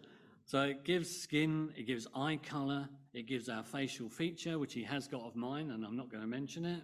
so 0.46 0.62
it 0.62 0.84
gives 0.84 1.14
skin, 1.14 1.72
it 1.76 1.86
gives 1.86 2.06
eye 2.14 2.38
color, 2.42 2.88
it 3.12 3.26
gives 3.26 3.48
our 3.48 3.62
facial 3.62 4.08
feature, 4.08 4.58
which 4.58 4.72
he 4.72 4.82
has 4.84 5.06
got 5.06 5.22
of 5.22 5.36
mine, 5.36 5.70
and 5.70 5.84
I'm 5.84 5.96
not 5.96 6.10
going 6.10 6.22
to 6.22 6.28
mention 6.28 6.64
it, 6.64 6.82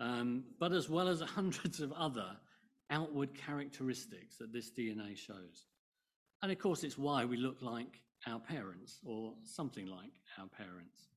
um, 0.00 0.44
but 0.58 0.72
as 0.72 0.88
well 0.88 1.08
as 1.08 1.20
hundreds 1.26 1.80
of 1.80 1.92
other 1.92 2.36
outward 2.90 3.34
characteristics 3.34 4.36
that 4.38 4.52
this 4.52 4.70
DNA 4.70 5.16
shows. 5.16 5.66
And 6.42 6.50
of 6.50 6.58
course, 6.58 6.82
it's 6.82 6.98
why 6.98 7.24
we 7.24 7.36
look 7.36 7.62
like 7.62 8.00
our 8.26 8.40
parents 8.40 9.00
or 9.04 9.34
something 9.44 9.86
like 9.86 10.12
our 10.38 10.48
parents. 10.48 11.08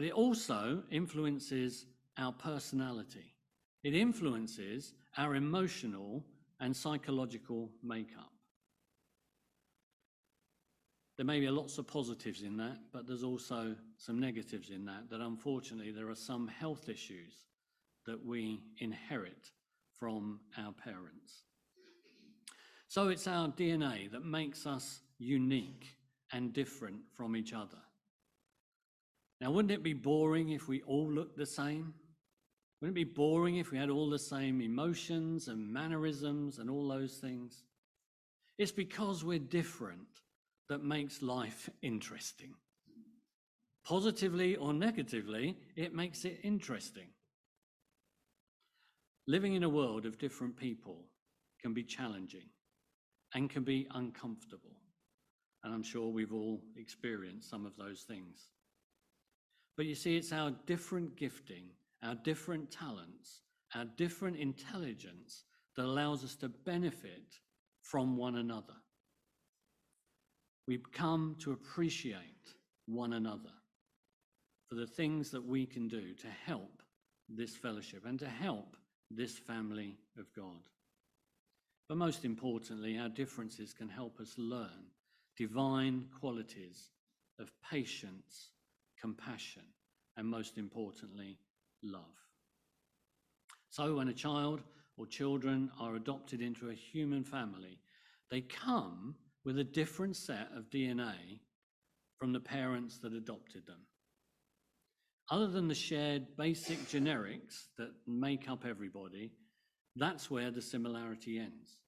But 0.00 0.06
it 0.06 0.12
also 0.12 0.82
influences 0.90 1.84
our 2.16 2.32
personality. 2.32 3.34
It 3.84 3.94
influences 3.94 4.94
our 5.18 5.34
emotional 5.34 6.24
and 6.58 6.74
psychological 6.74 7.70
makeup. 7.82 8.32
There 11.18 11.26
may 11.26 11.38
be 11.38 11.50
lots 11.50 11.76
of 11.76 11.86
positives 11.86 12.40
in 12.44 12.56
that, 12.56 12.78
but 12.94 13.06
there's 13.06 13.22
also 13.22 13.76
some 13.98 14.18
negatives 14.18 14.70
in 14.70 14.86
that, 14.86 15.10
that 15.10 15.20
unfortunately 15.20 15.90
there 15.90 16.08
are 16.08 16.14
some 16.14 16.48
health 16.48 16.88
issues 16.88 17.34
that 18.06 18.24
we 18.24 18.62
inherit 18.78 19.50
from 19.98 20.40
our 20.56 20.72
parents. 20.72 21.42
So 22.88 23.08
it's 23.08 23.26
our 23.26 23.48
DNA 23.48 24.10
that 24.12 24.24
makes 24.24 24.66
us 24.66 25.00
unique 25.18 25.88
and 26.32 26.54
different 26.54 27.00
from 27.12 27.36
each 27.36 27.52
other. 27.52 27.76
Now, 29.40 29.50
wouldn't 29.50 29.72
it 29.72 29.82
be 29.82 29.94
boring 29.94 30.50
if 30.50 30.68
we 30.68 30.82
all 30.82 31.10
looked 31.10 31.36
the 31.36 31.46
same? 31.46 31.94
Wouldn't 32.80 32.96
it 32.96 33.06
be 33.06 33.12
boring 33.12 33.56
if 33.56 33.70
we 33.70 33.78
had 33.78 33.90
all 33.90 34.10
the 34.10 34.18
same 34.18 34.60
emotions 34.60 35.48
and 35.48 35.72
mannerisms 35.72 36.58
and 36.58 36.68
all 36.68 36.88
those 36.88 37.14
things? 37.14 37.64
It's 38.58 38.72
because 38.72 39.24
we're 39.24 39.38
different 39.38 40.08
that 40.68 40.84
makes 40.84 41.22
life 41.22 41.70
interesting. 41.82 42.54
Positively 43.84 44.56
or 44.56 44.74
negatively, 44.74 45.56
it 45.76 45.94
makes 45.94 46.24
it 46.24 46.40
interesting. 46.42 47.08
Living 49.26 49.54
in 49.54 49.62
a 49.62 49.68
world 49.68 50.04
of 50.06 50.18
different 50.18 50.56
people 50.56 51.06
can 51.62 51.72
be 51.72 51.82
challenging 51.82 52.48
and 53.34 53.48
can 53.48 53.64
be 53.64 53.86
uncomfortable. 53.94 54.76
And 55.64 55.72
I'm 55.72 55.82
sure 55.82 56.08
we've 56.08 56.32
all 56.32 56.60
experienced 56.76 57.48
some 57.48 57.64
of 57.64 57.76
those 57.76 58.02
things. 58.02 58.48
But 59.80 59.86
you 59.86 59.94
see, 59.94 60.18
it's 60.18 60.32
our 60.32 60.52
different 60.66 61.16
gifting, 61.16 61.70
our 62.02 62.14
different 62.14 62.70
talents, 62.70 63.40
our 63.74 63.86
different 63.96 64.36
intelligence 64.36 65.44
that 65.76 65.86
allows 65.86 66.22
us 66.22 66.36
to 66.36 66.50
benefit 66.50 67.38
from 67.80 68.18
one 68.18 68.36
another 68.36 68.74
we 70.70 70.78
come 70.92 71.34
to 71.40 71.50
appreciate 71.50 72.54
one 72.86 73.14
another 73.14 73.50
for 74.68 74.76
the 74.76 74.86
things 74.86 75.28
that 75.32 75.44
we 75.44 75.66
can 75.66 75.88
do 75.88 76.14
to 76.14 76.28
help 76.46 76.80
this 77.28 77.56
fellowship 77.56 78.04
and 78.06 78.20
to 78.20 78.28
help 78.28 78.76
this 79.10 79.36
family 79.36 79.96
of 80.16 80.32
God. 80.32 80.62
But 81.88 81.98
most 81.98 82.24
importantly, 82.24 82.98
our 82.98 83.08
differences 83.08 83.74
can 83.74 83.88
help 83.88 84.20
us 84.20 84.34
learn 84.38 84.92
divine 85.36 86.06
qualities 86.20 86.90
of 87.40 87.50
patience, 87.68 88.52
compassion, 89.00 89.62
and 90.16 90.26
most 90.26 90.58
importantly, 90.58 91.38
love. 91.82 92.02
So, 93.70 93.96
when 93.96 94.08
a 94.08 94.14
child 94.14 94.62
or 94.96 95.06
children 95.06 95.70
are 95.78 95.96
adopted 95.96 96.40
into 96.40 96.70
a 96.70 96.74
human 96.74 97.24
family, 97.24 97.78
they 98.30 98.40
come 98.40 99.14
with 99.44 99.58
a 99.58 99.64
different 99.64 100.16
set 100.16 100.48
of 100.56 100.70
DNA 100.70 101.40
from 102.18 102.32
the 102.32 102.40
parents 102.40 102.98
that 102.98 103.14
adopted 103.14 103.66
them. 103.66 103.80
Other 105.30 105.46
than 105.46 105.68
the 105.68 105.74
shared 105.74 106.36
basic 106.36 106.88
genetics 106.88 107.68
that 107.78 107.92
make 108.06 108.50
up 108.50 108.64
everybody, 108.66 109.32
that's 109.96 110.30
where 110.30 110.50
the 110.50 110.60
similarity 110.60 111.38
ends. 111.38 111.78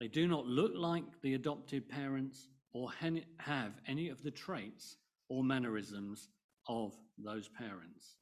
They 0.00 0.08
do 0.08 0.28
not 0.28 0.46
look 0.46 0.72
like 0.74 1.04
the 1.22 1.34
adopted 1.34 1.88
parents 1.88 2.48
or 2.72 2.90
have 3.38 3.72
any 3.86 4.08
of 4.10 4.22
the 4.22 4.30
traits 4.30 4.96
or 5.28 5.42
mannerisms 5.42 6.28
of 6.68 6.94
those 7.18 7.48
parents. 7.48 8.16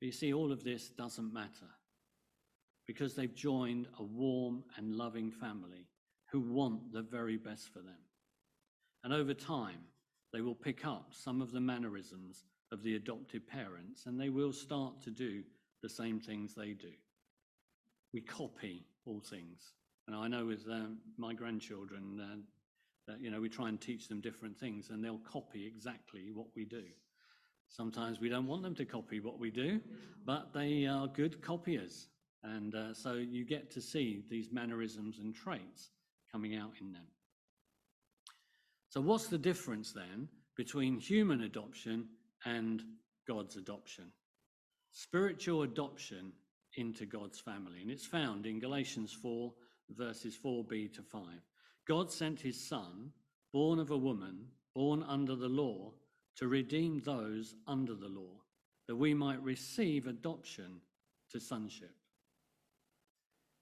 But 0.00 0.06
you 0.06 0.12
see, 0.12 0.32
all 0.32 0.52
of 0.52 0.64
this 0.64 0.90
doesn't 0.90 1.32
matter 1.32 1.70
because 2.86 3.14
they've 3.14 3.34
joined 3.34 3.88
a 3.98 4.02
warm 4.02 4.62
and 4.76 4.94
loving 4.94 5.30
family 5.30 5.88
who 6.30 6.40
want 6.40 6.92
the 6.92 7.02
very 7.02 7.36
best 7.36 7.72
for 7.72 7.80
them. 7.80 7.98
And 9.04 9.12
over 9.12 9.34
time, 9.34 9.80
they 10.32 10.40
will 10.40 10.54
pick 10.54 10.86
up 10.86 11.12
some 11.12 11.40
of 11.40 11.52
the 11.52 11.60
mannerisms 11.60 12.44
of 12.72 12.82
the 12.82 12.96
adopted 12.96 13.46
parents 13.46 14.06
and 14.06 14.20
they 14.20 14.28
will 14.28 14.52
start 14.52 15.00
to 15.02 15.10
do 15.10 15.42
the 15.82 15.88
same 15.88 16.20
things 16.20 16.54
they 16.54 16.72
do. 16.72 16.92
We 18.12 18.20
copy 18.20 18.86
all 19.04 19.20
things. 19.20 19.72
And 20.06 20.16
I 20.16 20.28
know 20.28 20.46
with 20.46 20.66
um, 20.70 20.98
my 21.16 21.32
grandchildren 21.32 22.20
uh, 22.20 22.36
you 23.20 23.30
know, 23.30 23.40
we 23.40 23.48
try 23.48 23.68
and 23.68 23.80
teach 23.80 24.08
them 24.08 24.20
different 24.20 24.58
things 24.58 24.90
and 24.90 25.04
they'll 25.04 25.18
copy 25.18 25.66
exactly 25.66 26.30
what 26.32 26.46
we 26.54 26.64
do. 26.64 26.82
Sometimes 27.68 28.20
we 28.20 28.28
don't 28.28 28.46
want 28.46 28.62
them 28.62 28.74
to 28.76 28.84
copy 28.84 29.20
what 29.20 29.38
we 29.38 29.50
do, 29.50 29.80
but 30.24 30.52
they 30.52 30.86
are 30.86 31.06
good 31.08 31.42
copiers. 31.42 32.08
And 32.42 32.74
uh, 32.74 32.94
so 32.94 33.14
you 33.14 33.44
get 33.44 33.70
to 33.72 33.80
see 33.80 34.22
these 34.30 34.52
mannerisms 34.52 35.18
and 35.18 35.34
traits 35.34 35.90
coming 36.30 36.56
out 36.56 36.74
in 36.80 36.92
them. 36.92 37.06
So, 38.88 39.00
what's 39.00 39.26
the 39.26 39.38
difference 39.38 39.92
then 39.92 40.28
between 40.56 41.00
human 41.00 41.42
adoption 41.42 42.06
and 42.44 42.82
God's 43.26 43.56
adoption? 43.56 44.12
Spiritual 44.92 45.62
adoption 45.62 46.32
into 46.76 47.04
God's 47.04 47.40
family. 47.40 47.80
And 47.82 47.90
it's 47.90 48.06
found 48.06 48.46
in 48.46 48.60
Galatians 48.60 49.12
4, 49.12 49.52
verses 49.96 50.38
4b 50.42 50.94
to 50.94 51.02
5. 51.02 51.22
God 51.86 52.10
sent 52.10 52.40
his 52.40 52.58
Son, 52.58 53.12
born 53.52 53.78
of 53.78 53.90
a 53.90 53.96
woman, 53.96 54.46
born 54.74 55.04
under 55.04 55.36
the 55.36 55.48
law, 55.48 55.92
to 56.36 56.48
redeem 56.48 57.00
those 57.00 57.54
under 57.66 57.94
the 57.94 58.08
law, 58.08 58.42
that 58.88 58.96
we 58.96 59.14
might 59.14 59.42
receive 59.42 60.06
adoption 60.06 60.80
to 61.30 61.40
sonship. 61.40 61.94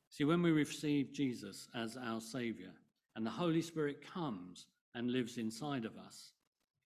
See, 0.09 0.25
when 0.25 0.43
we 0.43 0.52
receive 0.52 1.12
Jesus 1.12 1.69
as 1.75 1.97
our 1.97 2.21
Savior 2.21 2.73
and 3.16 3.26
the 3.26 3.31
Holy 3.31 3.62
Spirit 3.62 4.04
comes 4.12 4.66
and 4.95 5.11
lives 5.11 5.38
inside 5.38 5.85
of 5.85 5.97
us, 5.97 6.33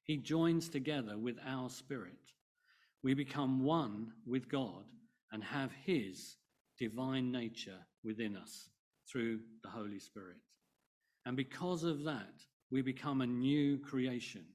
He 0.03 0.17
joins 0.17 0.69
together 0.69 1.17
with 1.19 1.39
our 1.47 1.71
spirit. 1.71 2.33
We 3.03 3.15
become 3.15 3.63
one 3.63 4.13
with 4.27 4.49
God 4.49 4.85
and 5.31 5.45
have 5.45 5.71
His 5.85 6.37
divine 6.79 7.31
nature 7.31 7.79
within 8.03 8.37
us 8.37 8.69
through 9.11 9.41
the 9.63 9.69
Holy 9.69 9.99
Spirit. 9.99 10.39
And 11.29 11.37
because 11.37 11.85
of 11.85 12.05
that, 12.05 12.41
we 12.71 12.81
become 12.81 13.21
a 13.21 13.27
new 13.27 13.77
creation. 13.77 14.47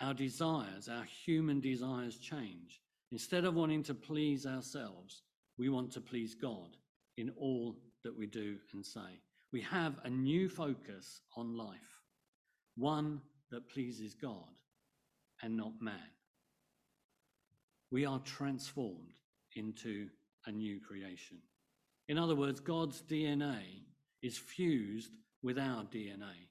Our 0.00 0.12
desires, 0.12 0.88
our 0.88 1.04
human 1.04 1.60
desires 1.60 2.18
change. 2.18 2.80
Instead 3.12 3.44
of 3.44 3.54
wanting 3.54 3.84
to 3.84 3.94
please 3.94 4.44
ourselves, 4.44 5.22
we 5.56 5.68
want 5.68 5.92
to 5.92 6.00
please 6.00 6.34
God 6.34 6.76
in 7.16 7.30
all 7.38 7.76
that 8.02 8.18
we 8.18 8.26
do 8.26 8.56
and 8.72 8.84
say. 8.84 9.20
We 9.52 9.60
have 9.60 10.00
a 10.02 10.10
new 10.10 10.48
focus 10.48 11.20
on 11.36 11.56
life, 11.56 12.02
one 12.76 13.20
that 13.52 13.70
pleases 13.70 14.16
God 14.16 14.58
and 15.42 15.56
not 15.56 15.80
man. 15.80 16.10
We 17.92 18.04
are 18.04 18.18
transformed 18.18 19.20
into 19.54 20.08
a 20.46 20.50
new 20.50 20.80
creation. 20.80 21.38
In 22.08 22.18
other 22.18 22.34
words, 22.34 22.58
God's 22.58 23.00
DNA 23.02 23.60
is 24.24 24.36
fused 24.36 25.12
with 25.42 25.58
our 25.58 25.84
DNA 25.84 26.48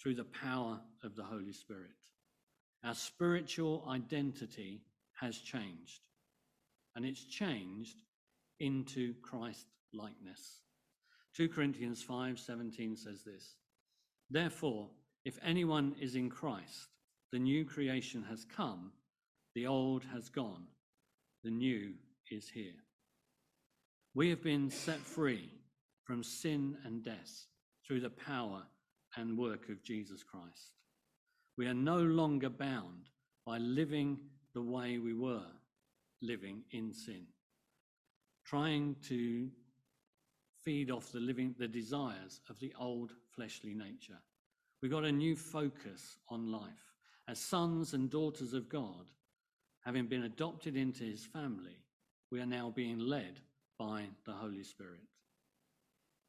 through 0.00 0.14
the 0.14 0.24
power 0.24 0.80
of 1.02 1.16
the 1.16 1.24
Holy 1.24 1.52
Spirit. 1.52 1.90
Our 2.84 2.94
spiritual 2.94 3.84
identity 3.88 4.82
has 5.20 5.38
changed, 5.38 6.02
and 6.94 7.04
it's 7.04 7.24
changed 7.24 7.96
into 8.60 9.14
Christ 9.22 9.66
likeness. 9.92 10.60
2 11.34 11.48
Corinthians 11.48 12.02
5:17 12.02 12.96
says 12.96 13.24
this. 13.24 13.56
Therefore, 14.30 14.90
if 15.24 15.38
anyone 15.42 15.94
is 16.00 16.14
in 16.14 16.30
Christ, 16.30 16.88
the 17.32 17.38
new 17.38 17.64
creation 17.64 18.22
has 18.24 18.44
come, 18.44 18.92
the 19.54 19.66
old 19.66 20.04
has 20.04 20.28
gone, 20.28 20.66
the 21.42 21.50
new 21.50 21.94
is 22.30 22.48
here. 22.48 22.84
We 24.14 24.30
have 24.30 24.42
been 24.42 24.70
set 24.70 24.98
free 25.00 25.50
from 26.04 26.22
sin 26.22 26.78
and 26.84 27.02
death 27.02 27.46
through 27.86 28.00
the 28.00 28.10
power 28.10 28.62
and 29.16 29.38
work 29.38 29.68
of 29.68 29.82
Jesus 29.82 30.22
Christ. 30.22 30.72
We 31.56 31.66
are 31.66 31.74
no 31.74 31.98
longer 31.98 32.50
bound 32.50 33.08
by 33.46 33.58
living 33.58 34.18
the 34.54 34.62
way 34.62 34.98
we 34.98 35.14
were 35.14 35.46
living 36.20 36.62
in 36.72 36.92
sin, 36.92 37.26
trying 38.44 38.96
to 39.08 39.48
feed 40.64 40.90
off 40.90 41.12
the 41.12 41.20
living 41.20 41.54
the 41.58 41.68
desires 41.68 42.40
of 42.50 42.58
the 42.58 42.72
old 42.78 43.12
fleshly 43.34 43.74
nature. 43.74 44.18
We've 44.82 44.90
got 44.90 45.04
a 45.04 45.12
new 45.12 45.36
focus 45.36 46.18
on 46.28 46.50
life. 46.50 46.62
As 47.28 47.38
sons 47.38 47.92
and 47.94 48.10
daughters 48.10 48.52
of 48.52 48.68
God, 48.68 49.10
having 49.84 50.06
been 50.06 50.24
adopted 50.24 50.76
into 50.76 51.04
his 51.04 51.24
family, 51.24 51.78
we 52.30 52.40
are 52.40 52.46
now 52.46 52.72
being 52.74 52.98
led 52.98 53.40
by 53.78 54.04
the 54.24 54.32
Holy 54.32 54.62
Spirit. 54.64 55.00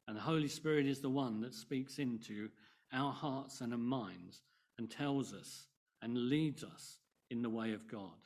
And 0.08 0.16
the 0.16 0.22
Holy 0.22 0.48
Spirit 0.48 0.86
is 0.86 1.00
the 1.00 1.10
one 1.10 1.42
that 1.42 1.54
speaks 1.54 1.98
into 1.98 2.48
our 2.94 3.12
hearts 3.12 3.60
and 3.60 3.74
our 3.74 3.78
minds 3.78 4.40
and 4.78 4.90
tells 4.90 5.34
us 5.34 5.66
and 6.00 6.30
leads 6.30 6.64
us 6.64 6.98
in 7.30 7.42
the 7.42 7.50
way 7.50 7.74
of 7.74 7.86
God, 7.86 8.16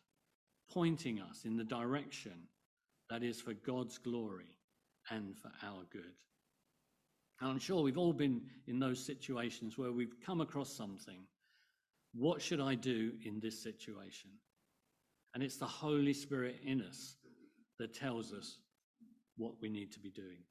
pointing 0.71 1.21
us 1.21 1.45
in 1.45 1.57
the 1.57 1.65
direction 1.65 2.47
that 3.11 3.25
is 3.25 3.41
for 3.41 3.53
God's 3.53 3.99
glory 3.99 4.55
and 5.11 5.37
for 5.37 5.51
our 5.65 5.83
good. 5.91 6.15
And 7.41 7.51
I'm 7.51 7.59
sure 7.59 7.83
we've 7.83 7.99
all 7.99 8.13
been 8.13 8.43
in 8.69 8.79
those 8.79 9.05
situations 9.05 9.77
where 9.77 9.91
we've 9.91 10.15
come 10.25 10.41
across 10.41 10.73
something. 10.73 11.27
What 12.15 12.41
should 12.41 12.61
I 12.61 12.77
do 12.77 13.11
in 13.25 13.41
this 13.41 13.61
situation? 13.61 14.31
And 15.35 15.43
it's 15.43 15.57
the 15.57 15.67
Holy 15.67 16.13
Spirit 16.13 16.61
in 16.65 16.81
us 16.81 17.17
that 17.81 17.93
tells 17.93 18.33
us 18.33 18.59
what 19.37 19.55
we 19.61 19.69
need 19.69 19.91
to 19.93 19.99
be 19.99 20.11
doing. 20.11 20.45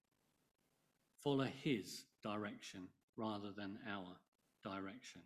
Follow 1.24 1.48
His 1.63 2.06
direction 2.24 2.88
rather 3.18 3.51
than 3.51 3.78
our 3.90 4.18
direction. 4.63 5.22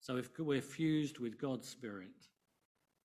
So 0.00 0.16
if 0.16 0.28
we're 0.38 0.60
fused 0.60 1.18
with 1.18 1.40
God's 1.40 1.68
Spirit, 1.68 2.28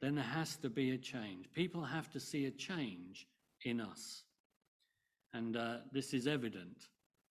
then 0.02 0.16
there 0.16 0.24
has 0.24 0.58
to 0.58 0.70
be 0.70 0.92
a 0.92 0.98
change. 0.98 1.52
People 1.54 1.84
have 1.84 2.10
to 2.12 2.20
see 2.20 2.46
a 2.46 2.52
change 2.52 3.28
in 3.64 3.80
us. 3.80 4.24
And 5.34 5.56
uh, 5.56 5.78
this 5.94 6.14
is 6.14 6.28
evident 6.28 6.88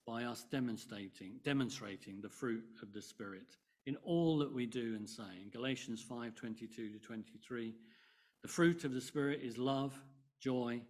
by 0.06 0.24
us 0.24 0.44
demonstrating, 0.50 1.40
demonstrating 1.44 2.20
the 2.22 2.28
fruit 2.28 2.64
of 2.82 2.92
the 2.92 3.02
Spirit 3.02 3.56
in 3.86 3.96
all 4.04 4.38
that 4.38 4.52
we 4.52 4.66
do 4.66 4.94
and 4.96 5.08
say. 5.08 5.42
In 5.42 5.50
Galatians 5.50 6.02
5 6.02 6.34
22 6.34 6.90
to 6.90 6.98
23, 6.98 7.74
the 8.42 8.48
fruit 8.48 8.84
of 8.84 8.94
the 8.94 9.00
Spirit 9.00 9.40
is 9.42 9.58
love, 9.58 9.92
joy, 10.40 10.80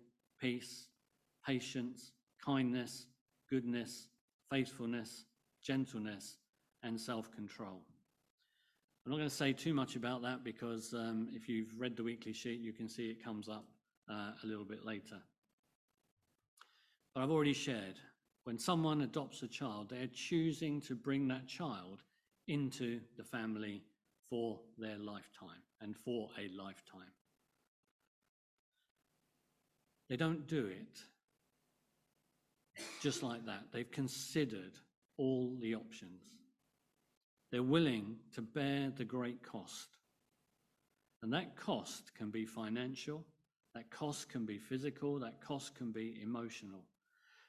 peace, 0.40 0.86
patience, 1.44 2.12
kindness, 2.44 3.06
goodness, 3.50 4.08
faithfulness, 4.50 5.24
gentleness, 5.62 6.36
and 6.82 7.00
self 7.00 7.30
control. 7.34 7.82
I'm 9.04 9.12
not 9.12 9.18
going 9.18 9.28
to 9.28 9.34
say 9.34 9.52
too 9.52 9.72
much 9.72 9.96
about 9.96 10.22
that 10.22 10.44
because 10.44 10.92
um, 10.92 11.28
if 11.32 11.48
you've 11.48 11.72
read 11.78 11.96
the 11.96 12.02
weekly 12.02 12.32
sheet, 12.32 12.60
you 12.60 12.72
can 12.72 12.88
see 12.88 13.08
it 13.08 13.24
comes 13.24 13.48
up 13.48 13.64
uh, 14.10 14.32
a 14.42 14.46
little 14.46 14.64
bit 14.64 14.84
later. 14.84 15.16
But 17.14 17.22
I've 17.22 17.30
already 17.30 17.54
shared 17.54 17.98
when 18.44 18.58
someone 18.58 19.02
adopts 19.02 19.42
a 19.42 19.46
child, 19.46 19.90
they're 19.90 20.06
choosing 20.06 20.80
to 20.80 20.94
bring 20.94 21.28
that 21.28 21.46
child 21.46 22.02
into 22.46 23.00
the 23.16 23.22
family 23.22 23.82
for 24.30 24.58
their 24.78 24.96
lifetime 24.96 25.62
and 25.80 25.94
for 25.94 26.30
a 26.38 26.48
lifetime. 26.56 27.12
They 30.08 30.16
don't 30.16 30.46
do 30.46 30.66
it 30.66 31.00
just 33.00 33.22
like 33.22 33.46
that. 33.46 33.64
They've 33.72 33.90
considered 33.90 34.72
all 35.16 35.56
the 35.60 35.74
options. 35.74 36.22
They're 37.50 37.62
willing 37.62 38.16
to 38.34 38.42
bear 38.42 38.90
the 38.94 39.04
great 39.04 39.42
cost. 39.42 39.96
And 41.22 41.32
that 41.32 41.56
cost 41.56 42.14
can 42.14 42.30
be 42.30 42.44
financial, 42.44 43.24
that 43.74 43.90
cost 43.90 44.28
can 44.28 44.46
be 44.46 44.58
physical, 44.58 45.18
that 45.18 45.40
cost 45.40 45.74
can 45.74 45.90
be 45.90 46.20
emotional. 46.22 46.84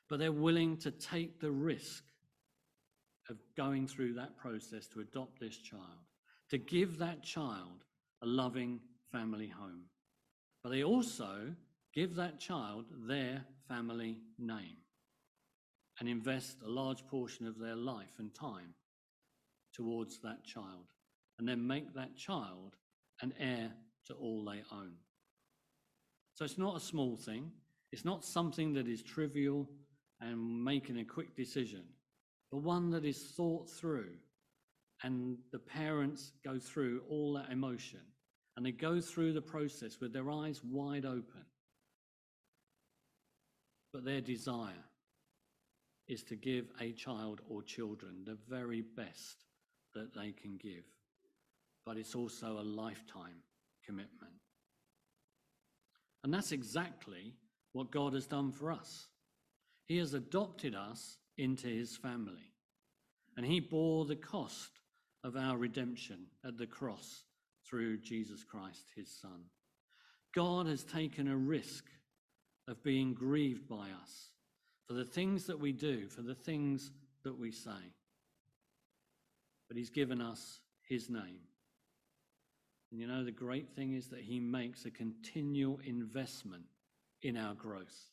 But 0.10 0.20
they're 0.20 0.32
willing 0.32 0.78
to 0.78 0.92
take 0.92 1.40
the 1.40 1.52
risk 1.52 2.04
of 3.30 3.38
going 3.56 3.88
through 3.88 4.14
that 4.14 4.38
process 4.38 4.88
to 4.88 5.02
adopt 5.02 5.40
this 5.40 5.58
child, 5.58 5.84
to 6.50 6.58
give 6.58 6.98
that 6.98 7.22
child 7.22 7.86
a 8.24 8.26
loving 8.26 8.80
family 9.12 9.48
home. 9.48 9.84
But 10.64 10.72
they 10.72 10.84
also 10.84 11.54
give 11.94 12.16
that 12.16 12.40
child 12.40 12.86
their 13.08 13.44
family 13.68 14.18
name 14.40 14.78
and 16.00 16.08
invest 16.08 16.58
a 16.66 16.70
large 16.70 17.06
portion 17.08 17.46
of 17.46 17.60
their 17.60 17.76
life 17.76 18.20
and 18.20 18.34
time 18.34 18.74
towards 19.74 20.20
that 20.20 20.44
child, 20.44 20.94
and 21.38 21.48
then 21.48 21.66
make 21.66 21.94
that 21.94 22.16
child 22.16 22.76
an 23.22 23.34
heir 23.40 23.72
to 24.08 24.14
all 24.14 24.44
they 24.46 24.64
own. 24.72 24.94
So 26.34 26.46
it's 26.46 26.58
not 26.58 26.78
a 26.78 26.80
small 26.80 27.18
thing, 27.18 27.52
it's 27.92 28.06
not 28.06 28.24
something 28.24 28.74
that 28.74 28.88
is 28.88 29.02
trivial 29.02 29.70
and 30.22 30.64
making 30.64 31.00
a 31.00 31.06
quick 31.06 31.36
decision, 31.36 31.84
but 32.52 32.60
one 32.60 32.90
that 32.92 33.06
is 33.06 33.18
thought 33.36 33.70
through. 33.70 34.12
And 35.04 35.38
the 35.52 35.60
parents 35.60 36.34
go 36.44 36.60
through 36.60 37.04
all 37.10 37.34
that 37.34 37.52
emotion 37.52 38.02
and 38.58 38.66
they 38.66 38.74
go 38.74 39.00
through 39.00 39.32
the 39.32 39.42
process 39.42 40.02
with 40.02 40.12
their 40.12 40.30
eyes 40.30 40.62
wide 40.62 41.06
open. 41.06 41.46
But 43.94 44.04
their 44.04 44.20
desire 44.20 44.84
is 46.10 46.24
to 46.24 46.36
give 46.36 46.66
a 46.82 46.92
child 46.92 47.40
or 47.48 47.62
children 47.62 48.24
the 48.26 48.38
very 48.50 48.82
best 48.82 49.46
that 49.94 50.14
they 50.14 50.32
can 50.32 50.58
give. 50.58 50.84
But 51.86 51.98
it's 51.98 52.16
also 52.16 52.60
a 52.60 52.64
lifetime 52.64 53.44
commitment. 53.86 54.34
And 56.24 56.34
that's 56.34 56.52
exactly 56.52 57.36
what 57.74 57.92
God 57.92 58.14
has 58.14 58.26
done 58.26 58.52
for 58.52 58.72
us. 58.72 59.08
He 59.86 59.98
has 59.98 60.14
adopted 60.14 60.76
us 60.76 61.18
into 61.38 61.68
his 61.68 61.96
family, 61.96 62.52
and 63.38 63.46
he 63.46 63.60
bore 63.60 64.06
the 64.06 64.16
cost 64.16 64.72
of 65.24 65.36
our 65.36 65.58
redemption 65.58 66.26
at 66.46 66.58
the 66.58 66.68
cross 66.68 67.24
through 67.66 67.98
Jesus 68.00 68.44
Christ, 68.44 68.88
his 68.96 69.10
Son. 69.10 69.46
God 70.34 70.68
has 70.68 70.84
taken 70.84 71.28
a 71.28 71.38
risk 71.38 71.86
of 72.68 72.84
being 72.84 73.14
grieved 73.14 73.68
by 73.68 73.88
us 74.02 74.30
for 74.90 74.96
the 74.96 75.06
things 75.06 75.46
that 75.46 75.60
we 75.60 75.72
do, 75.72 76.08
for 76.08 76.24
the 76.24 76.34
things 76.34 76.90
that 77.24 77.38
we 77.38 77.52
say. 77.52 77.94
But 79.68 79.78
he's 79.78 79.92
given 79.92 80.20
us 80.20 80.62
his 80.82 81.12
name. 81.12 81.42
And 82.90 83.00
you 83.00 83.06
know, 83.06 83.24
the 83.24 83.32
great 83.32 83.70
thing 83.70 83.94
is 83.94 84.08
that 84.08 84.22
he 84.22 84.40
makes 84.40 84.86
a 84.86 84.90
continual 84.90 85.80
investment 85.86 86.64
in 87.22 87.38
our 87.38 87.54
growth. 87.54 88.10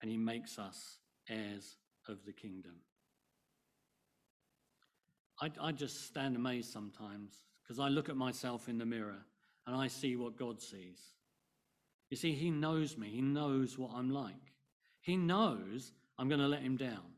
And 0.00 0.08
he 0.08 0.16
makes 0.16 0.60
us 0.60 0.98
heirs 1.28 1.76
of 2.06 2.24
the 2.24 2.32
kingdom. 2.32 2.76
I, 5.42 5.50
I 5.60 5.72
just 5.72 6.06
stand 6.06 6.36
amazed 6.36 6.72
sometimes 6.72 7.32
because 7.64 7.80
I 7.80 7.88
look 7.88 8.08
at 8.08 8.16
myself 8.16 8.68
in 8.68 8.78
the 8.78 8.86
mirror 8.86 9.24
and 9.66 9.74
I 9.74 9.88
see 9.88 10.14
what 10.14 10.36
God 10.36 10.62
sees. 10.62 11.00
You 12.10 12.16
see, 12.16 12.32
He 12.32 12.52
knows 12.52 12.96
me, 12.96 13.08
He 13.08 13.22
knows 13.22 13.76
what 13.76 13.90
I'm 13.92 14.10
like. 14.10 14.34
He 15.00 15.16
knows 15.16 15.92
I'm 16.18 16.28
going 16.28 16.40
to 16.40 16.48
let 16.48 16.62
Him 16.62 16.76
down. 16.76 17.14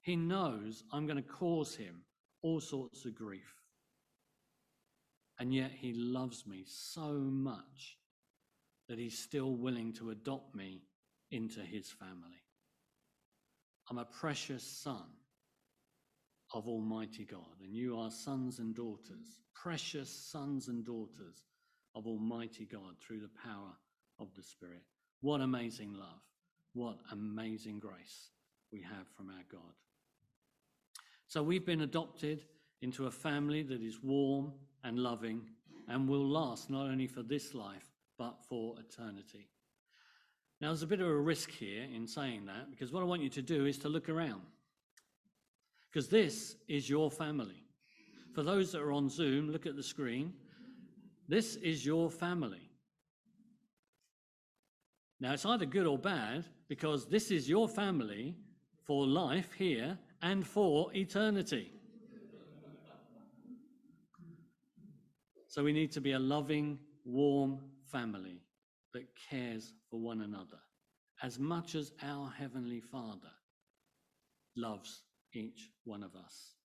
He 0.00 0.16
knows 0.16 0.84
I'm 0.92 1.06
going 1.06 1.22
to 1.22 1.28
cause 1.28 1.74
Him 1.76 2.02
all 2.42 2.60
sorts 2.60 3.04
of 3.04 3.14
grief. 3.14 3.54
And 5.38 5.54
yet 5.54 5.72
He 5.72 5.92
loves 5.92 6.46
me 6.46 6.64
so 6.66 7.12
much 7.12 7.98
that 8.88 8.98
He's 8.98 9.18
still 9.18 9.56
willing 9.56 9.92
to 9.94 10.10
adopt 10.10 10.54
me 10.54 10.82
into 11.30 11.60
His 11.60 11.90
family. 11.90 12.42
I'm 13.90 13.98
a 13.98 14.04
precious 14.04 14.62
son 14.62 15.04
of 16.52 16.68
Almighty 16.68 17.24
God, 17.24 17.60
and 17.62 17.74
you 17.74 17.98
are 17.98 18.10
sons 18.10 18.58
and 18.58 18.74
daughters, 18.74 19.40
precious 19.54 20.08
sons 20.08 20.68
and 20.68 20.84
daughters 20.84 21.42
of 21.94 22.06
Almighty 22.06 22.64
God 22.64 22.96
through 23.00 23.20
the 23.20 23.30
power 23.42 23.72
of 24.18 24.28
the 24.34 24.42
Spirit. 24.42 24.82
What 25.20 25.40
amazing 25.40 25.94
love. 25.94 26.22
What 26.76 26.98
amazing 27.10 27.78
grace 27.78 28.32
we 28.70 28.82
have 28.82 29.08
from 29.16 29.30
our 29.30 29.44
God. 29.50 29.72
So 31.26 31.42
we've 31.42 31.64
been 31.64 31.80
adopted 31.80 32.44
into 32.82 33.06
a 33.06 33.10
family 33.10 33.62
that 33.62 33.80
is 33.80 34.02
warm 34.02 34.52
and 34.84 34.98
loving 34.98 35.40
and 35.88 36.06
will 36.06 36.28
last 36.28 36.68
not 36.68 36.82
only 36.82 37.06
for 37.06 37.22
this 37.22 37.54
life, 37.54 37.86
but 38.18 38.44
for 38.46 38.74
eternity. 38.78 39.48
Now, 40.60 40.68
there's 40.68 40.82
a 40.82 40.86
bit 40.86 41.00
of 41.00 41.06
a 41.06 41.16
risk 41.16 41.50
here 41.50 41.84
in 41.84 42.06
saying 42.06 42.44
that 42.44 42.70
because 42.70 42.92
what 42.92 43.02
I 43.02 43.06
want 43.06 43.22
you 43.22 43.30
to 43.30 43.42
do 43.42 43.64
is 43.64 43.78
to 43.78 43.88
look 43.88 44.10
around. 44.10 44.42
because 45.90 46.08
this 46.08 46.56
is 46.68 46.90
your 46.90 47.10
family. 47.10 47.64
For 48.34 48.42
those 48.42 48.72
that 48.72 48.82
are 48.82 48.92
on 48.92 49.08
Zoom, 49.08 49.50
look 49.50 49.64
at 49.64 49.76
the 49.76 49.82
screen. 49.82 50.34
This 51.26 51.56
is 51.56 51.86
your 51.86 52.10
family. 52.10 52.68
Now, 55.20 55.32
it's 55.32 55.46
either 55.46 55.64
good 55.64 55.86
or 55.86 55.96
bad 55.96 56.44
because 56.68 57.06
this 57.06 57.30
is 57.30 57.48
your 57.48 57.68
family 57.68 58.34
for 58.84 59.06
life 59.06 59.52
here 59.52 59.98
and 60.22 60.46
for 60.46 60.94
eternity. 60.94 61.72
So, 65.48 65.64
we 65.64 65.72
need 65.72 65.90
to 65.92 66.00
be 66.00 66.12
a 66.12 66.18
loving, 66.18 66.78
warm 67.04 67.60
family 67.90 68.42
that 68.92 69.06
cares 69.30 69.72
for 69.90 69.98
one 70.00 70.20
another 70.20 70.58
as 71.22 71.38
much 71.38 71.74
as 71.74 71.92
our 72.02 72.30
Heavenly 72.30 72.80
Father 72.80 73.32
loves 74.54 75.02
each 75.32 75.70
one 75.84 76.02
of 76.02 76.14
us. 76.14 76.56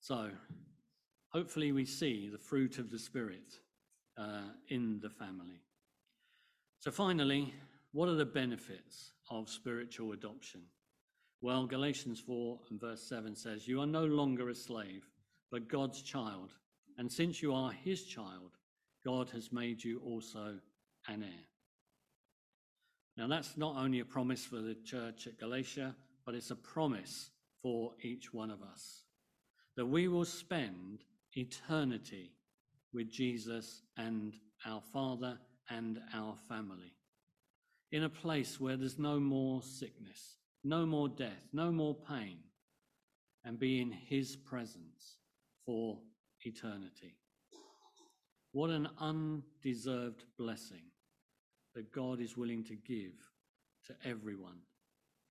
So, 0.00 0.30
hopefully, 1.30 1.72
we 1.72 1.86
see 1.86 2.28
the 2.28 2.38
fruit 2.38 2.78
of 2.78 2.90
the 2.90 2.98
Spirit 2.98 3.60
uh, 4.18 4.48
in 4.68 5.00
the 5.00 5.08
family. 5.08 5.62
So, 6.84 6.90
finally, 6.90 7.54
what 7.92 8.10
are 8.10 8.14
the 8.14 8.26
benefits 8.26 9.12
of 9.30 9.48
spiritual 9.48 10.12
adoption? 10.12 10.60
Well, 11.40 11.66
Galatians 11.66 12.20
4 12.20 12.58
and 12.68 12.78
verse 12.78 13.00
7 13.08 13.34
says, 13.34 13.66
You 13.66 13.80
are 13.80 13.86
no 13.86 14.04
longer 14.04 14.50
a 14.50 14.54
slave, 14.54 15.08
but 15.50 15.66
God's 15.66 16.02
child. 16.02 16.50
And 16.98 17.10
since 17.10 17.40
you 17.40 17.54
are 17.54 17.72
his 17.72 18.04
child, 18.04 18.58
God 19.02 19.30
has 19.30 19.50
made 19.50 19.82
you 19.82 19.98
also 20.04 20.58
an 21.08 21.22
heir. 21.22 21.46
Now, 23.16 23.28
that's 23.28 23.56
not 23.56 23.76
only 23.78 24.00
a 24.00 24.04
promise 24.04 24.44
for 24.44 24.60
the 24.60 24.76
church 24.84 25.26
at 25.26 25.40
Galatia, 25.40 25.96
but 26.26 26.34
it's 26.34 26.50
a 26.50 26.56
promise 26.56 27.30
for 27.62 27.92
each 28.02 28.34
one 28.34 28.50
of 28.50 28.60
us 28.60 29.04
that 29.78 29.86
we 29.86 30.06
will 30.06 30.26
spend 30.26 30.98
eternity 31.32 32.32
with 32.92 33.10
Jesus 33.10 33.80
and 33.96 34.34
our 34.66 34.82
Father 34.92 35.38
and 35.70 36.00
our 36.14 36.34
family 36.48 36.94
in 37.92 38.04
a 38.04 38.08
place 38.08 38.60
where 38.60 38.76
there's 38.76 38.98
no 38.98 39.20
more 39.20 39.62
sickness, 39.62 40.36
no 40.62 40.84
more 40.84 41.08
death, 41.08 41.48
no 41.52 41.70
more 41.70 41.94
pain, 41.94 42.38
and 43.44 43.58
be 43.58 43.80
in 43.80 43.92
His 43.92 44.36
presence 44.36 45.18
for 45.64 45.98
eternity. 46.44 47.16
What 48.52 48.70
an 48.70 48.88
undeserved 48.98 50.24
blessing 50.38 50.84
that 51.74 51.92
God 51.92 52.20
is 52.20 52.36
willing 52.36 52.64
to 52.64 52.76
give 52.76 53.12
to 53.86 53.94
everyone 54.08 54.58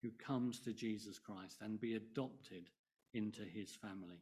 who 0.01 0.11
comes 0.11 0.59
to 0.59 0.73
Jesus 0.73 1.17
Christ 1.17 1.57
and 1.61 1.79
be 1.79 1.95
adopted 1.95 2.69
into 3.13 3.43
his 3.43 3.73
family. 3.73 4.21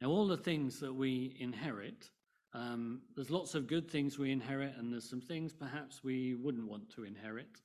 Now, 0.00 0.08
all 0.08 0.26
the 0.26 0.36
things 0.36 0.80
that 0.80 0.94
we 0.94 1.36
inherit, 1.38 2.08
um, 2.52 3.02
there's 3.14 3.30
lots 3.30 3.54
of 3.54 3.66
good 3.66 3.90
things 3.90 4.18
we 4.18 4.32
inherit, 4.32 4.74
and 4.76 4.92
there's 4.92 5.08
some 5.08 5.20
things 5.20 5.52
perhaps 5.52 6.02
we 6.02 6.34
wouldn't 6.34 6.68
want 6.68 6.90
to 6.94 7.04
inherit. 7.04 7.60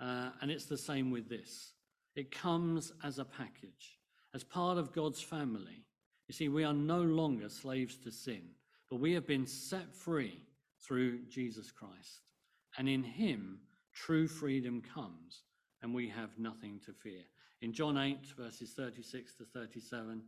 Uh, 0.00 0.30
and 0.40 0.50
it's 0.50 0.66
the 0.66 0.78
same 0.78 1.10
with 1.10 1.28
this 1.28 1.72
it 2.14 2.30
comes 2.30 2.92
as 3.04 3.18
a 3.18 3.24
package, 3.24 3.98
as 4.34 4.42
part 4.42 4.78
of 4.78 4.92
God's 4.92 5.20
family. 5.20 5.84
You 6.28 6.32
see, 6.32 6.48
we 6.48 6.64
are 6.64 6.72
no 6.72 7.02
longer 7.02 7.48
slaves 7.48 7.96
to 7.98 8.10
sin, 8.10 8.42
but 8.90 9.00
we 9.00 9.12
have 9.12 9.26
been 9.26 9.46
set 9.46 9.94
free 9.94 10.42
through 10.80 11.26
Jesus 11.26 11.70
Christ. 11.70 12.32
And 12.78 12.88
in 12.88 13.04
him, 13.04 13.60
true 13.92 14.26
freedom 14.26 14.82
comes, 14.94 15.42
and 15.82 15.94
we 15.94 16.08
have 16.08 16.30
nothing 16.38 16.80
to 16.86 16.92
fear. 16.92 17.22
In 17.62 17.72
John 17.72 17.98
8, 17.98 18.18
verses 18.36 18.72
36 18.72 19.34
to 19.34 19.44
37, 19.44 20.22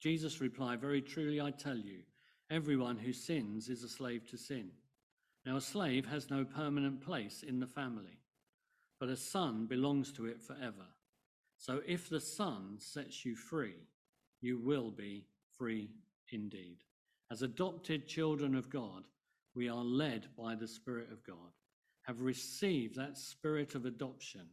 Jesus 0.00 0.40
replied, 0.40 0.80
Very 0.80 1.00
truly 1.00 1.40
I 1.40 1.50
tell 1.50 1.76
you, 1.76 2.00
everyone 2.50 2.98
who 2.98 3.12
sins 3.12 3.68
is 3.68 3.82
a 3.82 3.88
slave 3.88 4.28
to 4.30 4.36
sin. 4.36 4.70
Now, 5.44 5.56
a 5.56 5.60
slave 5.60 6.06
has 6.06 6.30
no 6.30 6.44
permanent 6.44 7.00
place 7.00 7.42
in 7.42 7.58
the 7.58 7.66
family, 7.66 8.20
but 9.00 9.08
a 9.08 9.16
son 9.16 9.66
belongs 9.66 10.12
to 10.12 10.26
it 10.26 10.40
forever. 10.40 10.86
So 11.58 11.80
if 11.86 12.08
the 12.08 12.20
son 12.20 12.76
sets 12.78 13.24
you 13.24 13.34
free, 13.34 13.76
you 14.40 14.58
will 14.58 14.90
be 14.90 15.26
free 15.56 15.90
indeed. 16.30 16.78
As 17.30 17.42
adopted 17.42 18.06
children 18.06 18.54
of 18.54 18.70
God, 18.70 19.04
we 19.54 19.68
are 19.68 19.84
led 19.84 20.28
by 20.36 20.54
the 20.54 20.68
Spirit 20.68 21.08
of 21.12 21.24
God, 21.24 21.52
have 22.02 22.20
received 22.20 22.96
that 22.96 23.16
spirit 23.16 23.74
of 23.74 23.84
adoption, 23.84 24.46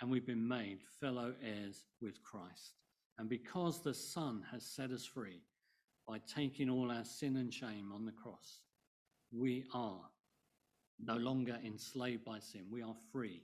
and 0.00 0.10
we've 0.10 0.26
been 0.26 0.46
made 0.46 0.78
fellow 1.00 1.34
heirs 1.42 1.84
with 2.00 2.22
Christ. 2.22 2.74
And 3.18 3.28
because 3.28 3.80
the 3.80 3.94
Son 3.94 4.44
has 4.52 4.64
set 4.64 4.90
us 4.90 5.04
free 5.04 5.40
by 6.06 6.18
taking 6.32 6.70
all 6.70 6.90
our 6.90 7.04
sin 7.04 7.36
and 7.36 7.52
shame 7.52 7.92
on 7.94 8.04
the 8.04 8.12
cross, 8.12 8.60
we 9.32 9.64
are 9.74 10.00
no 11.04 11.16
longer 11.16 11.58
enslaved 11.64 12.24
by 12.24 12.38
sin. 12.38 12.66
We 12.70 12.82
are 12.82 12.96
free. 13.12 13.42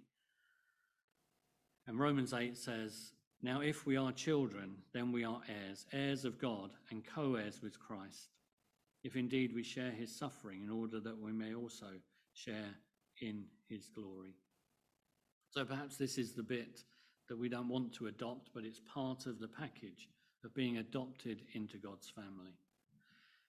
And 1.87 1.99
Romans 1.99 2.33
8 2.33 2.57
says, 2.57 3.13
Now 3.43 3.61
if 3.61 3.85
we 3.85 3.97
are 3.97 4.13
children, 4.13 4.77
then 4.95 5.13
we 5.13 5.25
are 5.25 5.41
heirs, 5.49 5.87
heirs 5.93 6.25
of 6.25 6.39
God, 6.39 6.71
and 6.91 7.05
co 7.05 7.35
heirs 7.35 7.61
with 7.63 7.79
Christ 7.79 8.29
if 9.05 9.17
indeed 9.17 9.53
we 9.55 9.63
share 9.63 9.91
his 9.91 10.15
suffering, 10.15 10.63
in 10.63 10.71
order 10.71 11.01
that 11.01 11.19
we 11.19 11.33
may 11.33 11.55
also 11.55 11.89
share 12.35 12.75
in 13.21 13.45
his 13.69 13.89
glory. 13.89 14.35
So 15.51 15.65
perhaps 15.65 15.97
this 15.97 16.19
is 16.19 16.33
the 16.33 16.43
bit 16.43 16.85
that 17.29 17.39
we 17.39 17.49
don't 17.49 17.69
want 17.69 17.93
to 17.95 18.07
adopt, 18.07 18.51
but 18.55 18.65
it's 18.65 18.81
part 18.93 19.27
of 19.27 19.39
the 19.39 19.49
package 19.49 20.09
of 20.45 20.55
being 20.55 20.79
adopted 20.79 21.43
into 21.53 21.77
God's 21.77 22.09
family. 22.09 22.57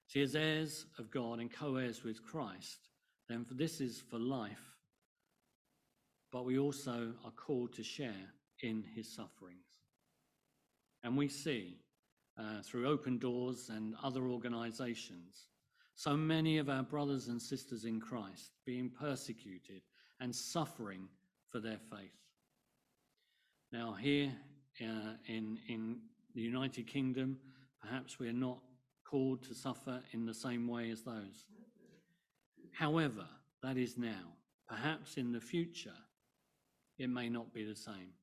See, 0.08 0.22
as 0.22 0.36
heirs 0.36 0.86
of 1.00 1.10
God 1.10 1.40
and 1.40 1.52
co 1.52 1.78
heirs 1.78 2.04
with 2.04 2.24
Christ, 2.24 2.90
then 3.28 3.46
this 3.52 3.82
is 3.82 4.02
for 4.10 4.20
life, 4.20 4.78
but 6.32 6.46
we 6.46 6.60
also 6.60 7.14
are 7.26 7.32
called 7.32 7.74
to 7.74 7.84
share 7.84 8.34
in 8.62 8.84
his 8.96 9.08
sufferings. 9.08 9.66
And 11.04 11.18
we 11.18 11.28
see 11.28 11.80
uh, 12.38 12.62
through 12.64 12.88
Open 12.88 13.18
Doors 13.18 13.70
and 13.70 13.96
other 14.04 14.24
organizations. 14.24 15.48
So 15.96 16.18
many 16.18 16.58
of 16.58 16.70
our 16.70 16.84
brothers 16.84 17.28
and 17.28 17.42
sisters 17.42 17.86
in 17.86 18.00
Christ 18.00 18.54
being 18.66 18.90
persecuted 18.90 19.82
and 20.20 20.36
suffering 20.36 21.08
for 21.50 21.60
their 21.60 21.78
faith. 21.78 22.18
Now, 23.72 23.94
here 23.94 24.32
uh, 24.82 25.14
in, 25.28 25.60
in 25.68 25.98
the 26.34 26.42
United 26.42 26.88
Kingdom, 26.88 27.38
perhaps 27.82 28.20
we're 28.20 28.34
not 28.34 28.60
called 29.06 29.44
to 29.44 29.54
suffer 29.54 30.02
in 30.12 30.26
the 30.26 30.34
same 30.34 30.68
way 30.68 30.90
as 30.90 31.04
those. 31.04 31.46
However, 32.72 33.26
that 33.62 33.78
is 33.78 33.98
now. 33.98 34.34
Perhaps 34.68 35.18
in 35.18 35.32
the 35.32 35.42
future, 35.42 35.94
it 36.98 37.10
may 37.10 37.30
not 37.30 37.54
be 37.54 37.64
the 37.64 37.76
same. 37.76 38.14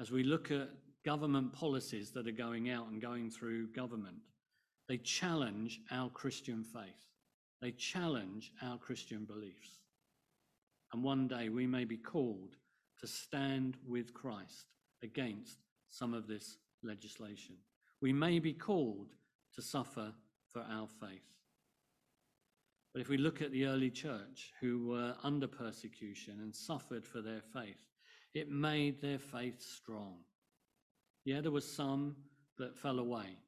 As 0.00 0.10
we 0.10 0.22
look 0.22 0.50
at 0.50 0.70
government 1.04 1.52
policies 1.52 2.10
that 2.10 2.26
are 2.26 2.32
going 2.32 2.70
out 2.70 2.88
and 2.88 3.00
going 3.00 3.30
through 3.30 3.68
government. 3.68 4.16
They 4.88 4.98
challenge 4.98 5.80
our 5.90 6.10
Christian 6.10 6.64
faith. 6.64 7.06
They 7.62 7.70
challenge 7.72 8.52
our 8.62 8.76
Christian 8.76 9.24
beliefs. 9.24 9.80
And 10.92 11.02
one 11.02 11.28
day 11.28 11.48
we 11.48 11.66
may 11.66 11.84
be 11.84 11.96
called 11.96 12.56
to 13.00 13.06
stand 13.06 13.76
with 13.86 14.12
Christ 14.12 14.66
against 15.02 15.58
some 15.88 16.12
of 16.12 16.26
this 16.26 16.58
legislation. 16.82 17.56
We 18.00 18.12
may 18.12 18.38
be 18.38 18.52
called 18.52 19.08
to 19.54 19.62
suffer 19.62 20.12
for 20.52 20.64
our 20.70 20.86
faith. 20.86 21.26
But 22.92 23.00
if 23.00 23.08
we 23.08 23.18
look 23.18 23.40
at 23.40 23.52
the 23.52 23.66
early 23.66 23.90
church 23.90 24.52
who 24.60 24.88
were 24.88 25.14
under 25.22 25.46
persecution 25.46 26.40
and 26.40 26.54
suffered 26.54 27.06
for 27.06 27.20
their 27.20 27.40
faith, 27.40 27.86
it 28.34 28.50
made 28.50 29.00
their 29.00 29.18
faith 29.18 29.60
strong. 29.60 30.16
Yeah, 31.24 31.40
there 31.40 31.52
were 31.52 31.60
some 31.60 32.16
that 32.58 32.76
fell 32.76 32.98
away, 32.98 33.38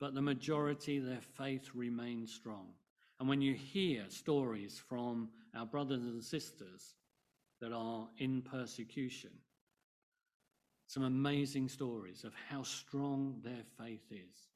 but 0.00 0.14
the 0.14 0.22
majority, 0.22 0.98
their 0.98 1.20
faith 1.20 1.70
remained 1.74 2.28
strong. 2.28 2.68
And 3.18 3.28
when 3.28 3.40
you 3.40 3.54
hear 3.54 4.04
stories 4.08 4.78
from 4.78 5.28
our 5.54 5.66
brothers 5.66 6.04
and 6.04 6.22
sisters 6.22 6.94
that 7.60 7.72
are 7.72 8.08
in 8.18 8.42
persecution, 8.42 9.30
some 10.90 11.04
amazing 11.04 11.68
stories 11.68 12.24
of 12.24 12.32
how 12.48 12.64
strong 12.64 13.36
their 13.44 13.62
faith 13.78 14.02
is. 14.10 14.48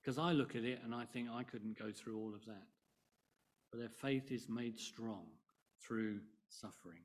Because 0.00 0.16
I 0.16 0.32
look 0.32 0.56
at 0.56 0.64
it 0.64 0.80
and 0.82 0.94
I 0.94 1.04
think 1.04 1.28
I 1.30 1.42
couldn't 1.42 1.78
go 1.78 1.92
through 1.92 2.18
all 2.18 2.32
of 2.34 2.42
that. 2.46 2.66
But 3.70 3.80
their 3.80 3.90
faith 3.90 4.32
is 4.32 4.48
made 4.48 4.80
strong 4.80 5.26
through 5.86 6.20
suffering. 6.48 7.02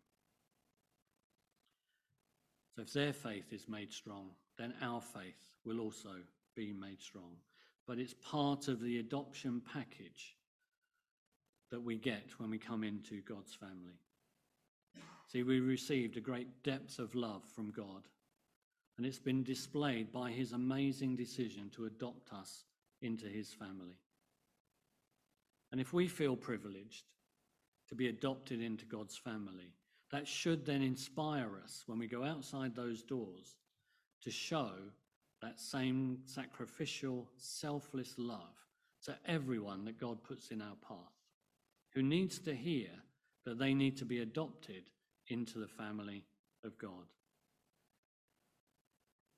So 2.74 2.84
if 2.84 2.94
their 2.94 3.12
faith 3.12 3.52
is 3.52 3.68
made 3.68 3.92
strong, 3.92 4.30
then 4.58 4.74
our 4.82 5.02
faith 5.02 5.52
will 5.66 5.82
also 5.82 6.16
be 6.56 6.72
made 6.72 7.02
strong. 7.02 7.36
But 7.86 8.00
it's 8.00 8.14
part 8.14 8.70
of 8.70 8.80
the 8.80 9.00
adoption 9.00 9.62
package 9.74 10.38
that 11.70 11.84
we 11.84 11.98
get 11.98 12.30
when 12.38 12.50
we 12.50 12.60
come 12.60 12.86
into 12.86 13.22
God's 13.24 13.54
family. 13.54 14.00
See, 15.30 15.44
we 15.44 15.60
received 15.60 16.16
a 16.16 16.22
great 16.22 16.64
depth 16.64 16.98
of 16.98 17.14
love 17.14 17.44
from 17.54 17.72
God, 17.72 18.04
and 18.98 19.06
it's 19.06 19.20
been 19.20 19.44
displayed 19.44 20.12
by 20.12 20.32
his 20.32 20.54
amazing 20.54 21.16
decision 21.16 21.70
to 21.76 21.86
adopt 21.86 22.34
us 22.34 22.64
into 23.02 23.28
his 23.28 23.54
family. 23.54 24.00
And 25.72 25.80
if 25.80 25.94
we 25.94 26.08
feel 26.08 26.36
privileged 26.36 27.04
to 27.90 27.96
be 27.96 28.08
adopted 28.08 28.62
into 28.62 28.86
God's 28.86 29.18
family, 29.18 29.74
that 30.12 30.28
should 30.28 30.66
then 30.66 30.82
inspire 30.82 31.52
us 31.64 31.84
when 31.86 32.00
we 32.00 32.08
go 32.08 32.24
outside 32.24 32.76
those 32.76 33.04
doors 33.04 33.58
to 34.24 34.32
show 34.32 34.72
that 35.42 35.60
same 35.60 36.20
sacrificial, 36.26 37.28
selfless 37.38 38.16
love 38.18 38.56
to 39.04 39.16
everyone 39.28 39.86
that 39.86 40.00
God 40.00 40.24
puts 40.24 40.50
in 40.50 40.62
our 40.62 40.76
path, 40.88 40.98
who 41.94 42.02
needs 42.02 42.40
to 42.40 42.56
hear 42.56 42.90
that 43.46 43.60
they 43.60 43.74
need 43.74 43.98
to 43.98 44.06
be 44.06 44.22
adopted 44.22 44.90
into 45.28 45.60
the 45.60 45.68
family 45.68 46.24
of 46.64 46.78
God. 46.78 47.06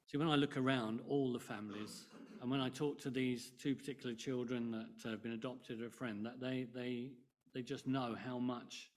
See, 0.09 0.17
when 0.17 0.27
I 0.27 0.35
look 0.37 0.57
around 0.57 1.01
all 1.07 1.31
the 1.31 1.39
families, 1.39 2.07
and 2.41 2.49
when 2.49 2.59
I 2.59 2.69
talk 2.69 2.99
to 3.01 3.11
these 3.11 3.51
two 3.61 3.75
particular 3.75 4.15
children 4.15 4.71
that 4.71 5.07
uh, 5.07 5.11
have 5.11 5.21
been 5.21 5.33
adopted 5.33 5.83
a 5.83 5.89
friend, 5.91 6.25
that 6.25 6.39
they, 6.41 6.65
they, 6.73 7.11
they 7.53 7.61
just 7.61 7.85
know 7.85 8.15
how 8.25 8.39
much 8.39 8.89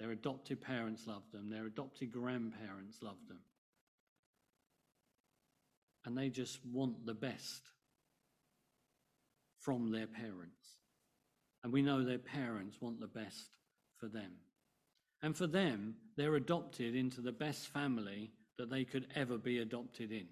their 0.00 0.10
adopted 0.10 0.60
parents 0.60 1.06
love 1.06 1.22
them, 1.32 1.50
their 1.50 1.66
adopted 1.66 2.10
grandparents 2.10 3.00
love 3.00 3.18
them. 3.28 3.38
And 6.04 6.18
they 6.18 6.30
just 6.30 6.58
want 6.66 7.06
the 7.06 7.14
best 7.14 7.62
from 9.60 9.92
their 9.92 10.08
parents. 10.08 10.78
And 11.62 11.72
we 11.72 11.82
know 11.82 12.02
their 12.02 12.18
parents 12.18 12.78
want 12.80 12.98
the 12.98 13.06
best 13.06 13.50
for 13.98 14.08
them. 14.08 14.32
And 15.22 15.36
for 15.36 15.46
them, 15.46 15.94
they're 16.16 16.34
adopted 16.34 16.96
into 16.96 17.20
the 17.20 17.30
best 17.30 17.68
family 17.68 18.32
that 18.60 18.68
they 18.68 18.84
could 18.84 19.06
ever 19.16 19.38
be 19.38 19.60
adopted 19.60 20.12
in. 20.12 20.26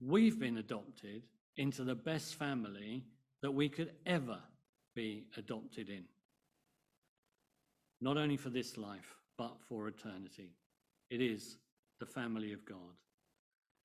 We've 0.00 0.36
been 0.36 0.58
adopted 0.58 1.22
into 1.56 1.84
the 1.84 1.94
best 1.94 2.34
family 2.34 3.04
that 3.40 3.52
we 3.52 3.68
could 3.68 3.92
ever 4.04 4.38
be 4.96 5.26
adopted 5.36 5.90
in. 5.90 6.02
Not 8.00 8.16
only 8.16 8.36
for 8.36 8.50
this 8.50 8.76
life, 8.76 9.14
but 9.36 9.60
for 9.68 9.86
eternity. 9.86 10.50
It 11.08 11.20
is 11.20 11.58
the 12.00 12.06
family 12.06 12.52
of 12.52 12.64
God. 12.64 12.96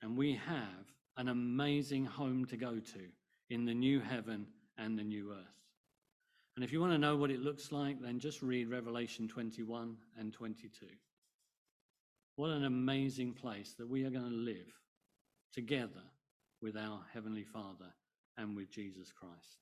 And 0.02 0.18
we 0.18 0.34
have 0.34 0.92
an 1.18 1.28
amazing 1.28 2.06
home 2.06 2.46
to 2.46 2.58
go 2.58 2.80
to 2.80 3.00
in 3.52 3.64
the 3.66 3.76
new 3.76 4.00
heaven 4.00 4.48
and 4.80 4.98
the 4.98 5.04
new 5.04 5.34
earth. 5.34 5.62
And 6.56 6.66
if 6.66 6.74
you 6.74 6.82
want 6.82 6.94
to 6.94 6.98
know 6.98 7.16
what 7.16 7.30
it 7.30 7.42
looks 7.42 7.72
like, 7.72 8.02
then 8.02 8.18
just 8.18 8.42
read 8.42 8.72
Revelation 8.72 9.28
21 9.28 9.98
and 10.18 10.34
22. 10.34 10.88
What 12.36 12.50
an 12.50 12.66
amazing 12.66 13.34
place 13.34 13.76
that 13.78 13.88
we 13.88 14.06
are 14.06 14.10
going 14.10 14.30
to 14.30 14.36
live 14.36 14.74
together 15.54 16.02
with 16.62 16.76
our 16.76 17.02
Heavenly 17.14 17.44
Father 17.44 17.94
and 18.38 18.56
with 18.56 18.72
Jesus 18.72 19.12
Christ. 19.12 19.60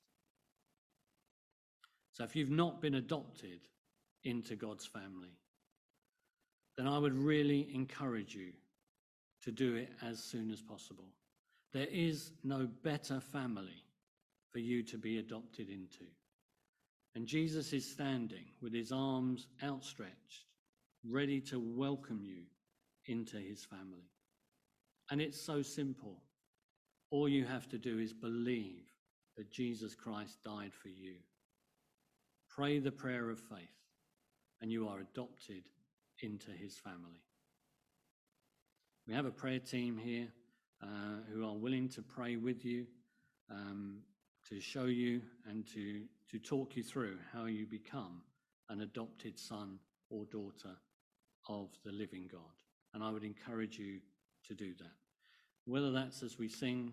So 2.12 2.24
if 2.24 2.34
you've 2.34 2.50
not 2.50 2.80
been 2.80 2.94
adopted 2.94 3.60
into 4.24 4.56
God's 4.56 4.86
family, 4.86 5.36
then 6.78 6.86
I 6.86 6.96
would 6.98 7.16
really 7.16 7.68
encourage 7.74 8.34
you 8.34 8.52
to 9.42 9.50
do 9.50 9.74
it 9.74 9.90
as 10.02 10.18
soon 10.18 10.50
as 10.50 10.62
possible. 10.62 11.08
There 11.72 11.88
is 11.90 12.32
no 12.42 12.68
better 12.82 13.20
family 13.20 13.84
for 14.50 14.60
you 14.60 14.82
to 14.84 14.96
be 14.96 15.18
adopted 15.18 15.68
into. 15.68 16.06
And 17.14 17.26
Jesus 17.26 17.74
is 17.74 17.84
standing 17.84 18.44
with 18.62 18.72
his 18.72 18.92
arms 18.92 19.48
outstretched, 19.62 20.46
ready 21.04 21.40
to 21.42 21.58
welcome 21.58 22.22
you 22.22 22.44
into 23.06 23.36
his 23.36 23.64
family. 23.64 24.10
And 25.10 25.20
it's 25.20 25.40
so 25.40 25.62
simple. 25.62 26.22
All 27.10 27.28
you 27.28 27.44
have 27.44 27.68
to 27.70 27.78
do 27.78 27.98
is 27.98 28.12
believe 28.12 28.86
that 29.36 29.50
Jesus 29.50 29.94
Christ 29.94 30.38
died 30.44 30.72
for 30.72 30.88
you. 30.88 31.14
Pray 32.48 32.78
the 32.78 32.92
prayer 32.92 33.30
of 33.30 33.38
faith, 33.38 33.80
and 34.60 34.70
you 34.70 34.88
are 34.88 35.00
adopted 35.00 35.64
into 36.22 36.50
his 36.50 36.76
family. 36.76 37.22
We 39.06 39.14
have 39.14 39.26
a 39.26 39.30
prayer 39.30 39.58
team 39.58 39.98
here 39.98 40.28
uh, 40.82 41.22
who 41.32 41.44
are 41.44 41.56
willing 41.56 41.88
to 41.90 42.02
pray 42.02 42.36
with 42.36 42.64
you, 42.64 42.86
um, 43.50 43.98
to 44.48 44.60
show 44.60 44.84
you 44.84 45.22
and 45.48 45.66
to, 45.74 46.02
to 46.30 46.38
talk 46.38 46.76
you 46.76 46.82
through 46.82 47.16
how 47.32 47.46
you 47.46 47.66
become 47.66 48.22
an 48.68 48.82
adopted 48.82 49.38
son 49.38 49.78
or 50.10 50.24
daughter 50.26 50.76
of 51.48 51.68
the 51.84 51.92
living 51.92 52.28
God. 52.30 52.40
And 52.94 53.02
I 53.02 53.10
would 53.10 53.24
encourage 53.24 53.78
you 53.78 54.00
to 54.46 54.54
do 54.54 54.74
that. 54.78 54.92
Whether 55.66 55.92
that's 55.92 56.22
as 56.22 56.38
we 56.38 56.48
sing 56.48 56.92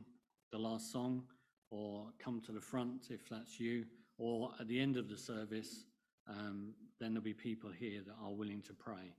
the 0.52 0.58
last 0.58 0.92
song 0.92 1.24
or 1.72 2.08
come 2.20 2.42
to 2.42 2.52
the 2.52 2.62
front 2.62 3.08
if 3.10 3.28
that's 3.30 3.60
you, 3.60 3.86
or 4.18 4.52
at 4.60 4.68
the 4.68 4.80
end 4.80 4.98
of 4.98 5.08
the 5.08 5.18
service, 5.18 5.86
um, 6.28 6.74
then 7.00 7.14
there'll 7.14 7.24
be 7.24 7.34
people 7.34 7.72
here 7.72 8.02
that 8.06 8.16
are 8.24 8.34
willing 8.34 8.62
to 8.64 8.74
pray. 8.74 9.16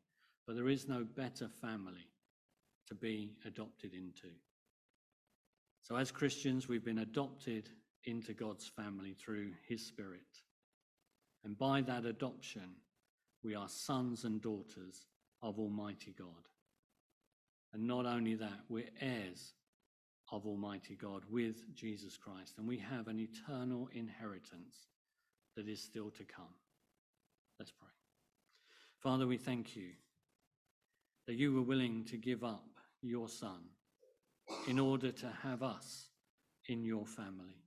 But 0.47 0.57
there 0.57 0.69
is 0.69 0.88
no 0.88 1.05
better 1.05 1.49
family 1.49 2.09
to 2.88 2.95
be 2.95 3.33
adopted 3.47 3.95
into. 3.95 4.29
So, 5.83 5.97
as 5.97 6.11
Christians, 6.11 6.69
we've 6.69 6.85
been 6.85 6.99
adopted 6.99 7.71
into 8.05 8.33
God's 8.33 8.66
family 8.66 9.14
through 9.14 9.53
His 9.66 9.85
Spirit. 9.87 10.21
And 11.45 11.57
by 11.57 11.81
that 11.83 12.05
adoption, 12.05 12.75
we 13.43 13.55
are 13.55 13.69
sons 13.69 14.25
and 14.25 14.43
daughters 14.43 15.07
of 15.43 15.59
Almighty 15.59 16.14
God. 16.19 16.49
And 17.72 17.87
not 17.87 18.06
only 18.06 18.35
that, 18.35 18.61
we're 18.68 18.90
heirs 19.00 19.54
of 20.33 20.46
Almighty 20.46 20.96
God 20.96 21.22
with 21.30 21.74
Jesus 21.74 22.16
Christ, 22.16 22.54
and 22.59 22.66
we 22.66 22.78
have 22.78 23.09
an 23.09 23.18
eternal 23.18 23.88
inheritance 23.92 24.88
that 25.56 25.68
is 25.68 25.80
still 25.83 26.11
to 26.11 26.24
come. 26.24 26.54
Let's 27.59 27.72
pray. 27.72 27.88
Father, 28.98 29.26
we 29.26 29.37
thank 29.37 29.76
you 29.76 29.90
that 31.26 31.35
you 31.35 31.52
were 31.54 31.62
willing 31.62 32.04
to 32.06 32.16
give 32.16 32.44
up 32.44 32.68
your 33.02 33.28
Son 33.28 33.61
in 34.68 34.78
order 34.78 35.12
to 35.12 35.28
have 35.42 35.62
us 35.62 36.09
in 36.68 36.83
your 36.85 37.06
family. 37.06 37.64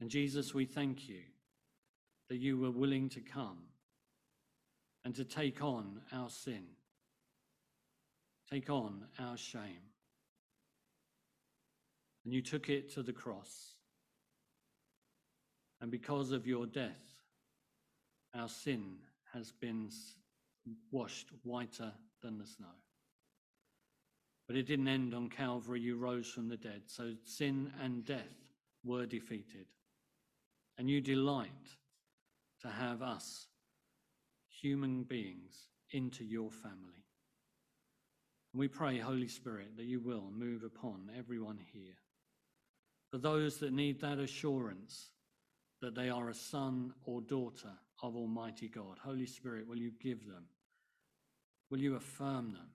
And 0.00 0.10
Jesus, 0.10 0.54
we 0.54 0.64
thank 0.64 1.08
you 1.08 1.22
that 2.28 2.36
you 2.36 2.58
were 2.58 2.70
willing 2.70 3.08
to 3.10 3.20
come 3.20 3.58
and 5.04 5.14
to 5.14 5.24
take 5.24 5.62
on 5.62 6.00
our 6.12 6.28
sin, 6.28 6.64
take 8.50 8.70
on 8.70 9.04
our 9.18 9.36
shame. 9.36 9.90
And 12.24 12.34
you 12.34 12.42
took 12.42 12.68
it 12.68 12.92
to 12.94 13.02
the 13.02 13.12
cross. 13.12 13.74
And 15.80 15.90
because 15.90 16.32
of 16.32 16.46
your 16.46 16.66
death, 16.66 17.22
our 18.34 18.48
sin 18.48 18.96
has 19.32 19.52
been 19.52 19.90
washed 20.90 21.28
whiter 21.42 21.92
than 22.22 22.38
the 22.38 22.46
snow. 22.46 22.66
But 24.46 24.56
it 24.56 24.66
didn't 24.66 24.88
end 24.88 25.14
on 25.14 25.28
Calvary. 25.28 25.80
You 25.80 25.96
rose 25.96 26.28
from 26.28 26.48
the 26.48 26.56
dead. 26.56 26.82
So 26.86 27.12
sin 27.24 27.72
and 27.82 28.04
death 28.04 28.52
were 28.84 29.06
defeated. 29.06 29.66
And 30.78 30.88
you 30.88 31.00
delight 31.00 31.50
to 32.62 32.68
have 32.68 33.02
us, 33.02 33.46
human 34.48 35.02
beings, 35.02 35.68
into 35.90 36.24
your 36.24 36.50
family. 36.50 37.05
And 38.56 38.60
we 38.62 38.68
pray, 38.68 38.98
Holy 38.98 39.28
Spirit, 39.28 39.76
that 39.76 39.84
you 39.84 40.00
will 40.00 40.30
move 40.34 40.62
upon 40.62 41.10
everyone 41.14 41.58
here. 41.74 41.98
For 43.10 43.18
those 43.18 43.58
that 43.58 43.74
need 43.74 44.00
that 44.00 44.18
assurance 44.18 45.08
that 45.82 45.94
they 45.94 46.08
are 46.08 46.30
a 46.30 46.34
son 46.34 46.94
or 47.04 47.20
daughter 47.20 47.74
of 48.02 48.16
Almighty 48.16 48.68
God, 48.68 48.96
Holy 49.04 49.26
Spirit, 49.26 49.68
will 49.68 49.76
you 49.76 49.92
give 50.00 50.26
them? 50.26 50.46
Will 51.70 51.80
you 51.80 51.96
affirm 51.96 52.54
them 52.54 52.70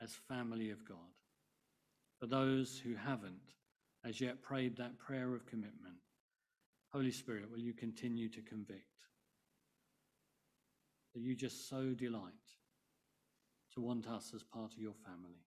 as 0.00 0.14
family 0.14 0.70
of 0.70 0.82
God? 0.88 0.96
For 2.18 2.26
those 2.26 2.80
who 2.82 2.94
haven't 2.94 3.52
as 4.06 4.18
yet 4.18 4.40
prayed 4.40 4.78
that 4.78 4.96
prayer 4.96 5.34
of 5.34 5.44
commitment, 5.44 5.96
Holy 6.90 7.12
Spirit, 7.12 7.50
will 7.50 7.60
you 7.60 7.74
continue 7.74 8.30
to 8.30 8.40
convict? 8.40 8.80
That 11.14 11.20
you 11.20 11.36
just 11.36 11.68
so 11.68 11.90
delight 11.90 12.32
to 13.74 13.80
want 13.80 14.06
us 14.06 14.32
as 14.34 14.42
part 14.42 14.72
of 14.72 14.78
your 14.78 14.94
family. 15.04 15.40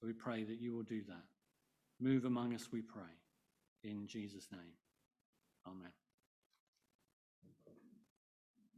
So 0.00 0.06
we 0.06 0.12
pray 0.12 0.44
that 0.44 0.60
you 0.60 0.72
will 0.72 0.82
do 0.82 1.02
that. 1.08 1.24
Move 2.00 2.24
among 2.24 2.54
us, 2.54 2.68
we 2.72 2.82
pray. 2.82 3.02
In 3.82 4.06
Jesus' 4.06 4.48
name. 4.52 4.76
Amen. 5.66 5.92